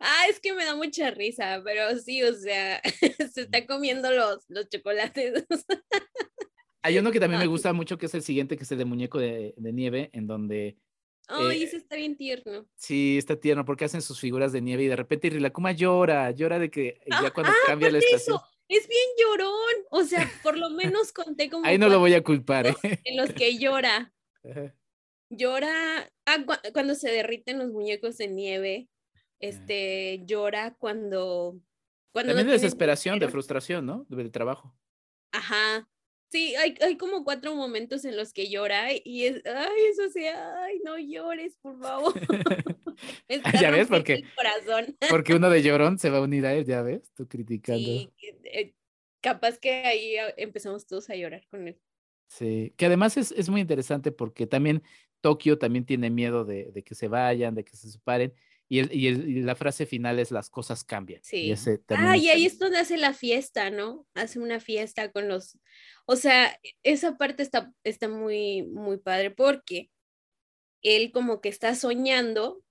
[0.00, 2.80] Ah, es que me da mucha risa, pero sí, o sea,
[3.34, 5.44] se está comiendo los, los chocolates.
[6.82, 8.84] Hay uno que también me gusta mucho, que es el siguiente, que es el de
[8.86, 10.78] muñeco de, de nieve, en donde
[11.28, 12.66] Ay, ese está bien tierno.
[12.76, 16.58] Sí, está tierno porque hacen sus figuras de nieve y de repente Rilakuma llora, llora
[16.58, 18.38] de que ya cuando ah, cambia la estación.
[18.76, 19.86] Es bien llorón.
[19.90, 21.66] O sea, por lo menos conté como.
[21.66, 22.74] Ahí no lo voy a culpar, ¿eh?
[23.04, 24.12] En los que llora.
[25.30, 28.88] Llora ah, cuando se derriten los muñecos de nieve.
[29.38, 31.58] Este, llora cuando.
[32.12, 34.06] cuando También de desesperación, de frustración, ¿no?
[34.08, 34.74] De trabajo.
[35.32, 35.88] Ajá.
[36.32, 40.24] Sí, hay, hay, como cuatro momentos en los que llora y es, ay, eso sí,
[40.24, 42.14] ay, no llores, por favor.
[43.62, 44.24] ya ves, porque,
[45.10, 47.84] porque uno de llorón se va a unir a él, ya ves, tú criticando.
[47.84, 48.10] Sí,
[48.44, 48.72] eh,
[49.20, 51.78] capaz que ahí empezamos todos a llorar con él.
[52.28, 54.82] Sí, que además es, es muy interesante porque también
[55.20, 58.32] Tokio también tiene miedo de, de que se vayan, de que se separen.
[58.72, 61.20] Y, el, y, el, y, la frase final es las cosas cambian.
[61.22, 61.52] Sí.
[61.90, 64.06] ah, y ahí es donde hace la fiesta, ¿no?
[64.14, 65.58] Hace una fiesta con los,
[66.06, 69.90] o sea, esa parte está, está muy, muy padre porque
[70.80, 72.64] él como que está soñando,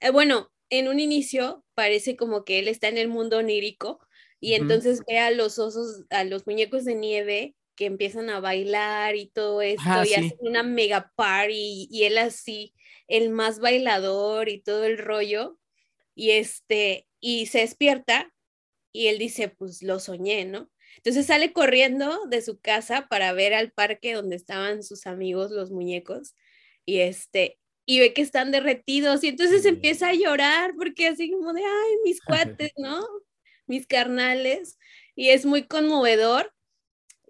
[0.00, 4.06] eh, bueno, en un inicio parece como que él está en el mundo onírico
[4.38, 9.16] y entonces ve a los osos, a los muñecos de nieve que empiezan a bailar
[9.16, 12.74] y todo esto y hacen una mega party y él así
[13.10, 15.58] el más bailador y todo el rollo.
[16.14, 18.32] Y este, y se despierta
[18.92, 20.70] y él dice, pues lo soñé, ¿no?
[20.96, 25.70] Entonces sale corriendo de su casa para ver al parque donde estaban sus amigos, los
[25.70, 26.34] muñecos,
[26.84, 31.52] y este, y ve que están derretidos, y entonces empieza a llorar porque así como
[31.52, 32.20] de, ay, mis
[32.58, 33.06] cuates, ¿no?
[33.66, 34.78] Mis carnales,
[35.14, 36.52] y es muy conmovedor.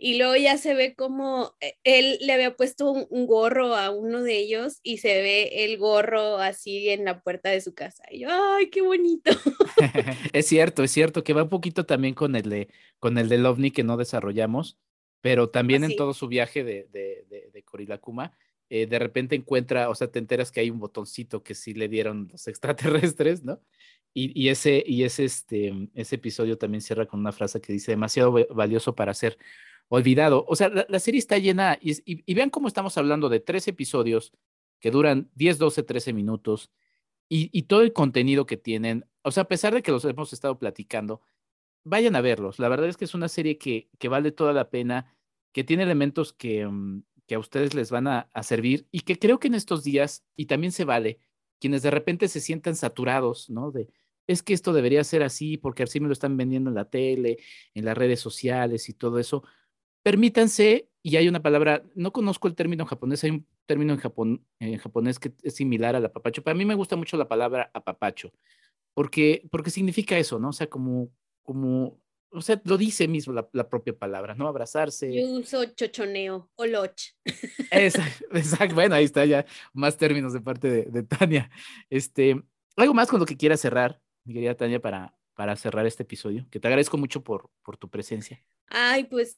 [0.02, 4.22] Y luego ya se ve como eh, él le había puesto un, gorro a uno
[4.22, 8.02] de ellos y se ve el gorro así en la puerta de su casa.
[8.10, 9.30] Y yo, ¡ay, qué bonito!
[10.32, 13.44] es cierto, es cierto que va un poquito también con el de, con el del
[13.44, 14.78] ovni que no desarrollamos,
[15.20, 18.32] pero también en todo su viaje de, de, de, de Korilakuma,
[18.70, 21.88] eh, de repente encuentra, o sea, te enteras que hay un botoncito que sí le
[21.88, 23.60] dieron los extraterrestres, ¿no?
[24.14, 27.92] Y, y, ese, y ese, este, ese episodio también cierra con una frase que dice,
[27.92, 29.38] demasiado valioso para ser
[29.90, 30.44] olvidado.
[30.48, 34.32] O sea, la, serie está llena, y, vean cómo estamos hablando de tres episodios
[34.80, 36.70] que duran 10, 12, 13 minutos,
[37.28, 40.58] y, todo el contenido que tienen, o sea, a pesar de que los hemos estado
[40.58, 41.20] platicando,
[41.84, 42.58] vayan a verlos.
[42.58, 45.14] La verdad es que es una serie que, que vale toda la pena,
[45.52, 49.18] que tiene elementos que, mm, que a ustedes les van a, a servir y que
[49.18, 51.18] creo que en estos días, y también se vale,
[51.60, 53.70] quienes de repente se sientan saturados, ¿no?
[53.70, 53.88] De,
[54.26, 57.38] es que esto debería ser así porque así me lo están vendiendo en la tele,
[57.74, 59.44] en las redes sociales y todo eso.
[60.02, 64.78] Permítanse, y hay una palabra, no conozco el término japonés, hay un término en, en
[64.78, 68.32] japonés que es similar al apapacho, pero a mí me gusta mucho la palabra apapacho,
[68.94, 70.50] porque, porque significa eso, ¿no?
[70.50, 71.10] O sea, como,
[71.42, 74.46] como, o sea, lo dice mismo la, propia palabra, ¿no?
[74.46, 75.12] Abrazarse.
[75.12, 77.00] Yo uso chochoneo o loch.
[77.70, 81.50] Exacto, bueno, ahí está ya más términos de parte de, de Tania.
[81.88, 82.42] Este,
[82.76, 86.46] algo más con lo que quiera cerrar, mi querida Tania, para, para cerrar este episodio,
[86.50, 88.44] que te agradezco mucho por, por tu presencia.
[88.66, 89.36] Ay, pues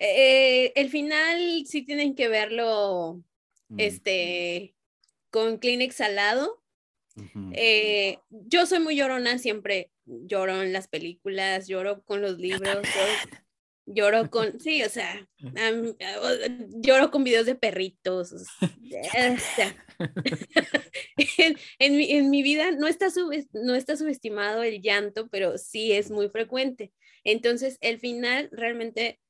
[0.00, 3.22] eh, el final sí tienen que verlo
[3.68, 3.78] mm.
[3.78, 4.74] este,
[5.30, 6.56] con Kleenex al lado.
[7.52, 12.78] Eh, yo soy muy llorona, siempre lloro en las películas, lloro con los libros,
[13.84, 15.28] lloro, con, sí, o sea,
[16.82, 18.32] lloro con videos de perritos.
[21.78, 23.08] en, mi, en, mi, vida no está,
[23.52, 26.90] no está subestimado el llanto, pero sí es muy frecuente.
[27.22, 29.20] Entonces, el final realmente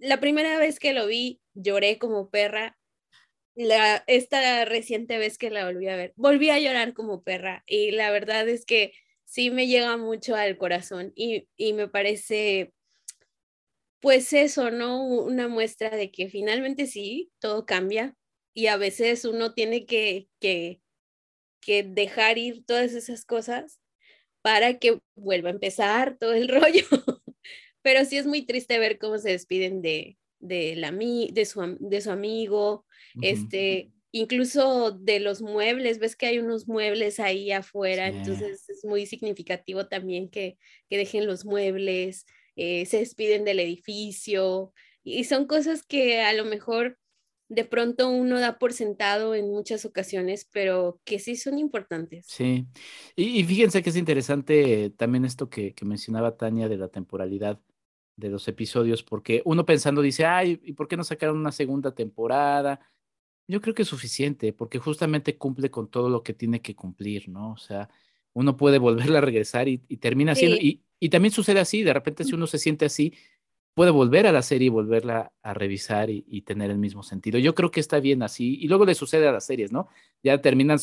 [0.00, 2.78] la primera vez que lo vi, lloré como perra.
[3.54, 7.64] La, esta reciente vez que la volví a ver, volví a llorar como perra.
[7.66, 8.92] Y la verdad es que
[9.24, 12.72] sí me llega mucho al corazón y, me parece,
[14.00, 15.04] pues eso, ¿no?
[15.04, 18.16] Una muestra de que finalmente sí, todo cambia
[18.54, 20.80] y a veces uno tiene que, que,
[21.60, 23.80] que dejar ir todas esas cosas
[24.42, 26.86] para que vuelva a empezar todo el rollo
[27.86, 32.00] pero sí es muy triste ver cómo se despiden de, de, la, de, su, de
[32.00, 32.84] su amigo,
[33.22, 39.06] este, incluso de los muebles, ves que hay unos muebles ahí afuera, entonces es muy
[39.06, 40.58] significativo también que,
[40.90, 42.26] que dejen los muebles,
[42.56, 44.72] eh, se despiden del edificio,
[45.04, 46.98] y son cosas que a lo mejor
[47.48, 52.26] de pronto uno da por sentado en muchas ocasiones, pero que sí son importantes.
[52.26, 52.66] Sí,
[53.14, 57.60] y, fíjense que es interesante también esto que, que mencionaba Tania de la temporalidad
[58.16, 61.94] de los episodios, porque uno pensando dice, ay, ¿y por qué no sacaron una segunda
[61.94, 62.80] temporada?
[63.46, 67.28] Yo creo que es suficiente, porque justamente cumple con todo lo que tiene que cumplir,
[67.28, 67.52] ¿no?
[67.52, 67.88] O sea,
[68.32, 72.24] uno puede volverla a regresar y, termina siendo, y, y, también sucede así, de repente
[72.24, 73.14] si uno se siente así,
[73.74, 77.38] puede volver a la serie y volverla a revisar y, y, tener el mismo sentido.
[77.38, 79.88] Yo creo que está bien así, y luego le sucede a las series, ¿no?
[80.22, 80.78] Ya terminan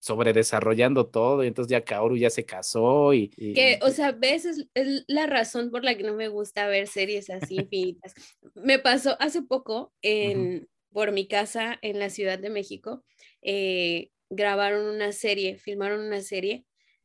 [0.00, 3.28] sobredesarrollando todo y entonces ya Kaoru ya se casó y...
[3.28, 7.28] que, o sea, ves, es, la razón por la que no me gusta ver series
[7.28, 8.14] así infinitas.
[8.54, 13.04] me pasó hace poco en, por mi casa en la Ciudad de México,
[13.42, 16.64] eh, grabaron una serie, filmaron una serie,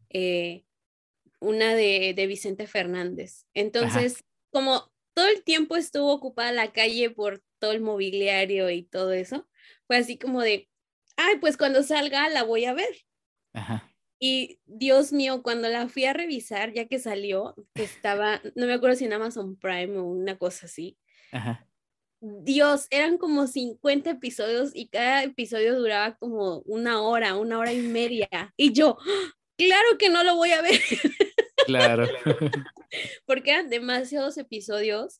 [0.09, 0.63] eh,
[1.41, 3.45] una de, de, Vicente Fernández.
[3.53, 9.11] Entonces, como todo el tiempo estuvo ocupada la calle por todo el mobiliario y todo
[9.11, 9.47] eso,
[9.85, 10.69] fue así como de,
[11.17, 13.05] ay, pues cuando salga la voy a ver.
[13.53, 13.89] Ajá.
[14.19, 18.73] Y Dios mío, cuando la fui a revisar, ya que salió, que estaba, no me
[18.73, 20.97] acuerdo si en Amazon Prime o una cosa así.
[21.31, 21.67] Ajá.
[22.21, 27.81] Dios, eran como 50 episodios y cada episodio duraba como una hora, una hora y
[27.81, 28.29] media.
[28.57, 28.97] Y yo,
[29.57, 30.79] claro que no lo voy a ver.
[31.65, 32.07] Claro.
[33.25, 35.19] Porque eran demasiados episodios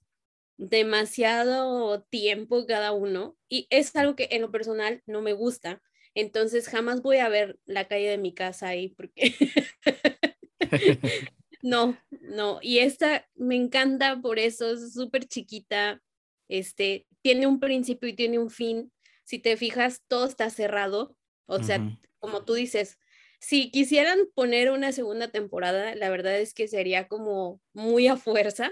[0.57, 5.81] demasiado tiempo cada uno y es algo que en lo personal no me gusta.
[6.13, 9.35] Entonces jamás voy a ver la calle de mi casa ahí porque
[11.61, 12.59] no, no.
[12.61, 16.01] Y esta me encanta por eso, es súper chiquita,
[16.47, 18.91] este, tiene un principio y tiene un fin.
[19.23, 21.17] Si te fijas, todo está cerrado.
[21.47, 21.79] O sea,
[22.19, 22.97] como tú dices,
[23.39, 28.71] si quisieran poner una segunda temporada, la verdad es que sería como muy a fuerza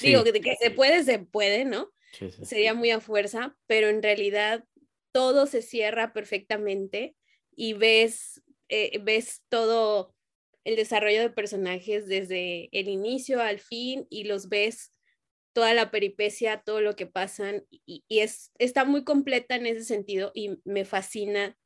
[0.00, 1.90] Digo, que, que se puede, se puede, ¿no?
[2.42, 4.64] Sería muy a fuerza, pero en realidad
[5.12, 7.16] todo se cierra perfectamente
[7.54, 10.14] y ves, eh, ves todo
[10.64, 14.92] el desarrollo de personajes desde el inicio al fin y los ves
[15.52, 20.30] toda la peripecia, todo lo que pasan, y, es, está muy completa en ese sentido
[20.34, 21.56] y me fascina,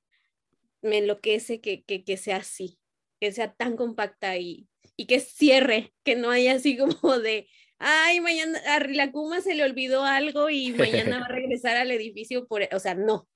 [0.80, 2.78] me enloquece que, que, que sea así,
[3.20, 7.48] que sea tan compacta y, y que cierre, que no haya así como de,
[7.78, 12.46] ay, mañana a Rilakuma se le olvidó algo y mañana va a regresar al edificio
[12.46, 13.28] por, o sea, no,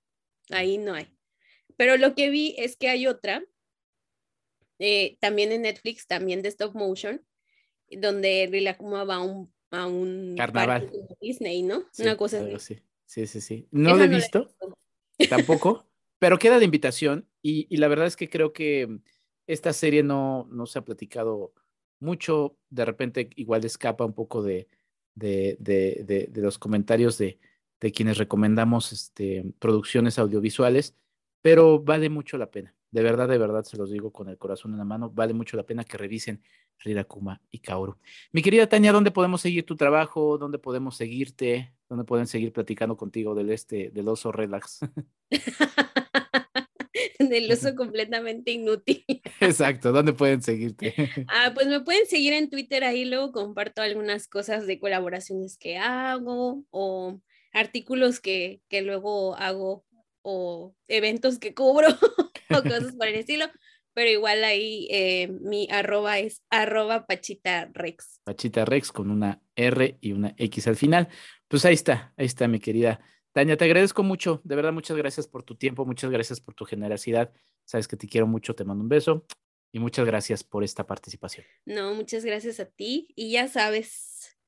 [0.51, 1.09] ahí no hay.
[1.77, 3.45] Pero lo que vi es que hay otra,
[4.79, 7.25] eh, también en Netflix, también de stop motion,
[7.91, 11.85] donde Rilakuma va a un, a un carnaval Disney, ¿no?
[11.99, 12.81] Una cosa así.
[13.07, 13.69] Sí, sí, sí.
[13.71, 14.55] No lo he visto,
[15.31, 15.87] tampoco,
[16.19, 19.01] pero queda de invitación y, y, la verdad es que creo que
[19.47, 21.55] esta serie no, no se ha platicado
[22.01, 24.69] mucho, de repente igual escapa un poco de,
[25.15, 27.39] de, de, de los comentarios de,
[27.95, 30.97] quienes recomendamos este, producciones audiovisuales,
[31.43, 32.75] pero vale mucho la pena.
[32.91, 35.57] De verdad, de verdad, se los digo con el corazón en la mano, vale mucho
[35.57, 36.43] la pena que revisen
[36.79, 37.99] Rirakuma y Kaoru.
[38.33, 40.39] Mi querida Tania, ¿dónde podemos seguir tu trabajo?
[40.39, 41.75] ¿Dónde podemos seguirte?
[41.89, 44.81] ¿Dónde pueden seguir platicando contigo del este, del oso relax?
[47.31, 49.05] del uso completamente inútil.
[49.41, 50.95] Exacto, ¿dónde pueden seguirte?
[51.29, 55.77] Ah, pues me pueden seguir en Twitter, ahí luego comparto algunas cosas de colaboraciones que
[55.77, 57.21] hago o
[57.53, 59.85] artículos que, que luego hago
[60.23, 61.89] o eventos que cubro
[62.51, 63.47] o cosas por el estilo,
[63.95, 68.21] pero igual ahí eh, mi arroba es arroba Pachita Rex.
[68.25, 71.09] Pachita Rex con una R y una X al final.
[71.49, 73.01] Pues ahí está, ahí está mi querida
[73.33, 76.65] Tania, te agradezco mucho, de verdad, muchas gracias por tu tiempo, muchas gracias por tu
[76.65, 77.33] generosidad.
[77.65, 79.27] Sabes que te quiero mucho, te mando un beso
[79.71, 81.47] y muchas gracias por esta participación.
[81.65, 84.39] No, muchas gracias a ti y ya sabes,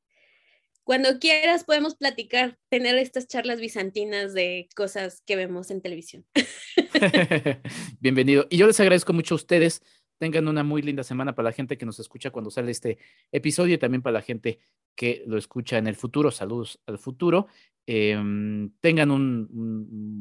[0.85, 6.27] cuando quieras podemos platicar, tener estas charlas bizantinas de cosas que vemos en televisión.
[8.01, 8.47] Bienvenido.
[8.51, 9.83] Y yo les agradezco mucho a ustedes.
[10.21, 12.99] Tengan una muy linda semana para la gente que nos escucha cuando sale este
[13.33, 14.59] episodio y también para la gente
[14.95, 16.31] que lo escucha en el futuro.
[16.31, 17.47] Saludos al futuro.
[17.87, 19.49] Em, tengan un,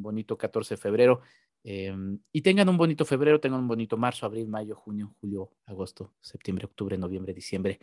[0.02, 1.20] bonito 14 de febrero
[1.66, 6.14] em, y tengan un bonito febrero, tengan un bonito marzo, abril, mayo, junio, julio, agosto,
[6.22, 7.82] septiembre, octubre, noviembre, diciembre,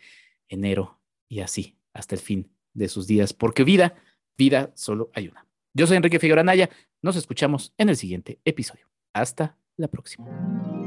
[0.48, 0.98] enero
[1.28, 3.94] y así hasta el fin de sus días, porque vida,
[4.38, 5.46] vida solo hay una.
[5.74, 6.70] Yo soy Enrique Figueroa Naya,
[7.02, 8.88] nos escuchamos en el siguiente episodio.
[9.12, 10.85] Hasta la próxima.